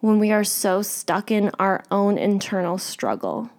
when 0.00 0.18
we 0.18 0.32
are 0.32 0.44
so 0.44 0.82
stuck 0.82 1.30
in 1.30 1.50
our 1.58 1.84
own 1.90 2.18
internal 2.18 2.78
struggle. 2.78 3.50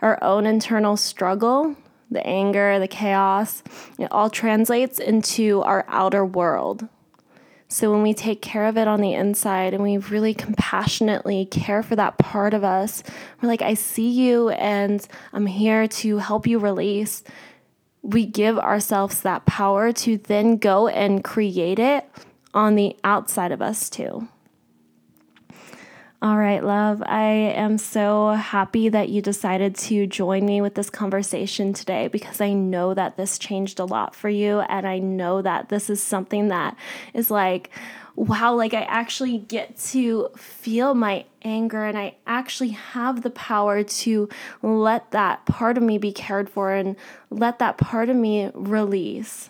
Our 0.00 0.22
own 0.22 0.46
internal 0.46 0.96
struggle 0.96 1.76
the 2.10 2.26
anger, 2.26 2.78
the 2.78 2.88
chaos, 2.88 3.62
it 3.98 4.10
all 4.10 4.30
translates 4.30 4.98
into 4.98 5.62
our 5.62 5.84
outer 5.88 6.24
world. 6.24 6.88
So 7.68 7.90
when 7.90 8.02
we 8.02 8.14
take 8.14 8.42
care 8.42 8.66
of 8.66 8.78
it 8.78 8.86
on 8.86 9.00
the 9.00 9.14
inside 9.14 9.74
and 9.74 9.82
we 9.82 9.98
really 9.98 10.34
compassionately 10.34 11.46
care 11.46 11.82
for 11.82 11.96
that 11.96 12.16
part 12.16 12.54
of 12.54 12.62
us, 12.62 13.02
we're 13.42 13.48
like, 13.48 13.62
I 13.62 13.74
see 13.74 14.08
you 14.08 14.50
and 14.50 15.06
I'm 15.32 15.46
here 15.46 15.88
to 15.88 16.18
help 16.18 16.46
you 16.46 16.60
release. 16.60 17.24
We 18.02 18.24
give 18.24 18.56
ourselves 18.56 19.20
that 19.22 19.46
power 19.46 19.92
to 19.92 20.16
then 20.16 20.58
go 20.58 20.86
and 20.86 21.24
create 21.24 21.80
it 21.80 22.08
on 22.54 22.76
the 22.76 22.96
outside 23.02 23.50
of 23.50 23.60
us 23.60 23.90
too. 23.90 24.28
All 26.26 26.38
right, 26.38 26.64
love. 26.64 27.04
I 27.06 27.22
am 27.22 27.78
so 27.78 28.30
happy 28.30 28.88
that 28.88 29.10
you 29.10 29.22
decided 29.22 29.76
to 29.76 30.08
join 30.08 30.44
me 30.44 30.60
with 30.60 30.74
this 30.74 30.90
conversation 30.90 31.72
today 31.72 32.08
because 32.08 32.40
I 32.40 32.52
know 32.52 32.94
that 32.94 33.16
this 33.16 33.38
changed 33.38 33.78
a 33.78 33.84
lot 33.84 34.12
for 34.12 34.28
you. 34.28 34.58
And 34.58 34.88
I 34.88 34.98
know 34.98 35.40
that 35.40 35.68
this 35.68 35.88
is 35.88 36.02
something 36.02 36.48
that 36.48 36.76
is 37.14 37.30
like, 37.30 37.70
wow, 38.16 38.54
like 38.54 38.74
I 38.74 38.82
actually 38.82 39.38
get 39.38 39.78
to 39.92 40.30
feel 40.36 40.94
my 40.94 41.26
anger 41.42 41.84
and 41.84 41.96
I 41.96 42.16
actually 42.26 42.70
have 42.70 43.22
the 43.22 43.30
power 43.30 43.84
to 43.84 44.28
let 44.62 45.12
that 45.12 45.46
part 45.46 45.76
of 45.76 45.84
me 45.84 45.96
be 45.96 46.10
cared 46.10 46.50
for 46.50 46.72
and 46.72 46.96
let 47.30 47.60
that 47.60 47.78
part 47.78 48.08
of 48.08 48.16
me 48.16 48.50
release. 48.52 49.48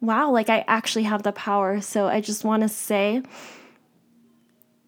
Wow, 0.00 0.30
like 0.30 0.48
I 0.48 0.64
actually 0.66 1.02
have 1.02 1.22
the 1.22 1.32
power. 1.32 1.82
So 1.82 2.06
I 2.06 2.22
just 2.22 2.44
want 2.44 2.62
to 2.62 2.68
say, 2.70 3.22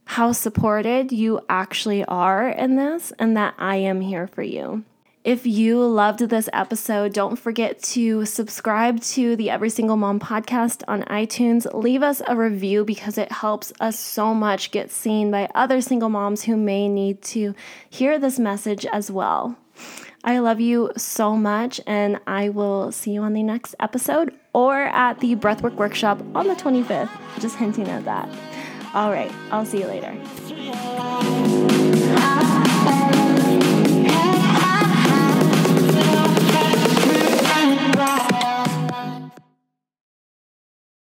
how 0.05 0.33
supported 0.33 1.13
you 1.13 1.41
actually 1.49 2.05
are 2.05 2.49
in 2.49 2.77
this 2.77 3.13
and 3.19 3.37
that 3.37 3.55
I 3.59 3.77
am 3.77 4.01
here 4.01 4.27
for 4.27 4.43
you. 4.43 4.85
If 5.25 5.47
you 5.47 5.83
loved 5.83 6.21
this 6.21 6.51
episode, 6.53 7.15
don't 7.15 7.37
forget 7.37 7.83
to 7.85 8.27
subscribe 8.27 9.01
to 9.01 9.37
the 9.37 9.49
Every 9.49 9.71
Single 9.71 9.97
Mom 9.97 10.21
podcast 10.21 10.83
on 10.87 11.03
iTunes. 11.05 11.67
Leave 11.73 12.03
us 12.03 12.21
a 12.27 12.37
review 12.37 12.85
because 12.85 13.17
it 13.17 13.33
helps 13.33 13.73
us 13.81 13.99
so 13.99 14.35
much 14.35 14.71
get 14.71 14.91
seen 14.91 15.31
by 15.31 15.49
other 15.55 15.81
single 15.81 16.11
moms 16.11 16.43
who 16.45 16.59
may 16.59 16.91
need 16.91 17.23
to 17.23 17.55
hear 17.89 18.19
this 18.19 18.39
message 18.39 18.85
as 18.85 19.11
well. 19.11 19.57
I 20.25 20.41
love 20.41 20.61
you 20.61 20.91
so 20.99 21.37
much, 21.37 21.81
and 21.87 22.21
I 22.27 22.51
will 22.51 22.93
see 22.93 23.13
you 23.13 23.23
on 23.23 23.33
the 23.33 23.43
next 23.43 23.75
episode 23.81 24.35
or 24.53 24.75
at 24.83 25.21
the 25.21 25.37
Breathwork 25.37 25.75
Workshop 25.77 26.21
on 26.35 26.49
the 26.49 26.55
25th. 26.55 27.11
Just 27.41 27.57
hinting 27.57 27.89
at 27.89 28.05
that. 28.05 28.29
All 28.95 29.11
right, 29.11 29.33
I'll 29.51 29.67
see 29.67 29.81
you 29.81 29.89
later. 29.89 31.54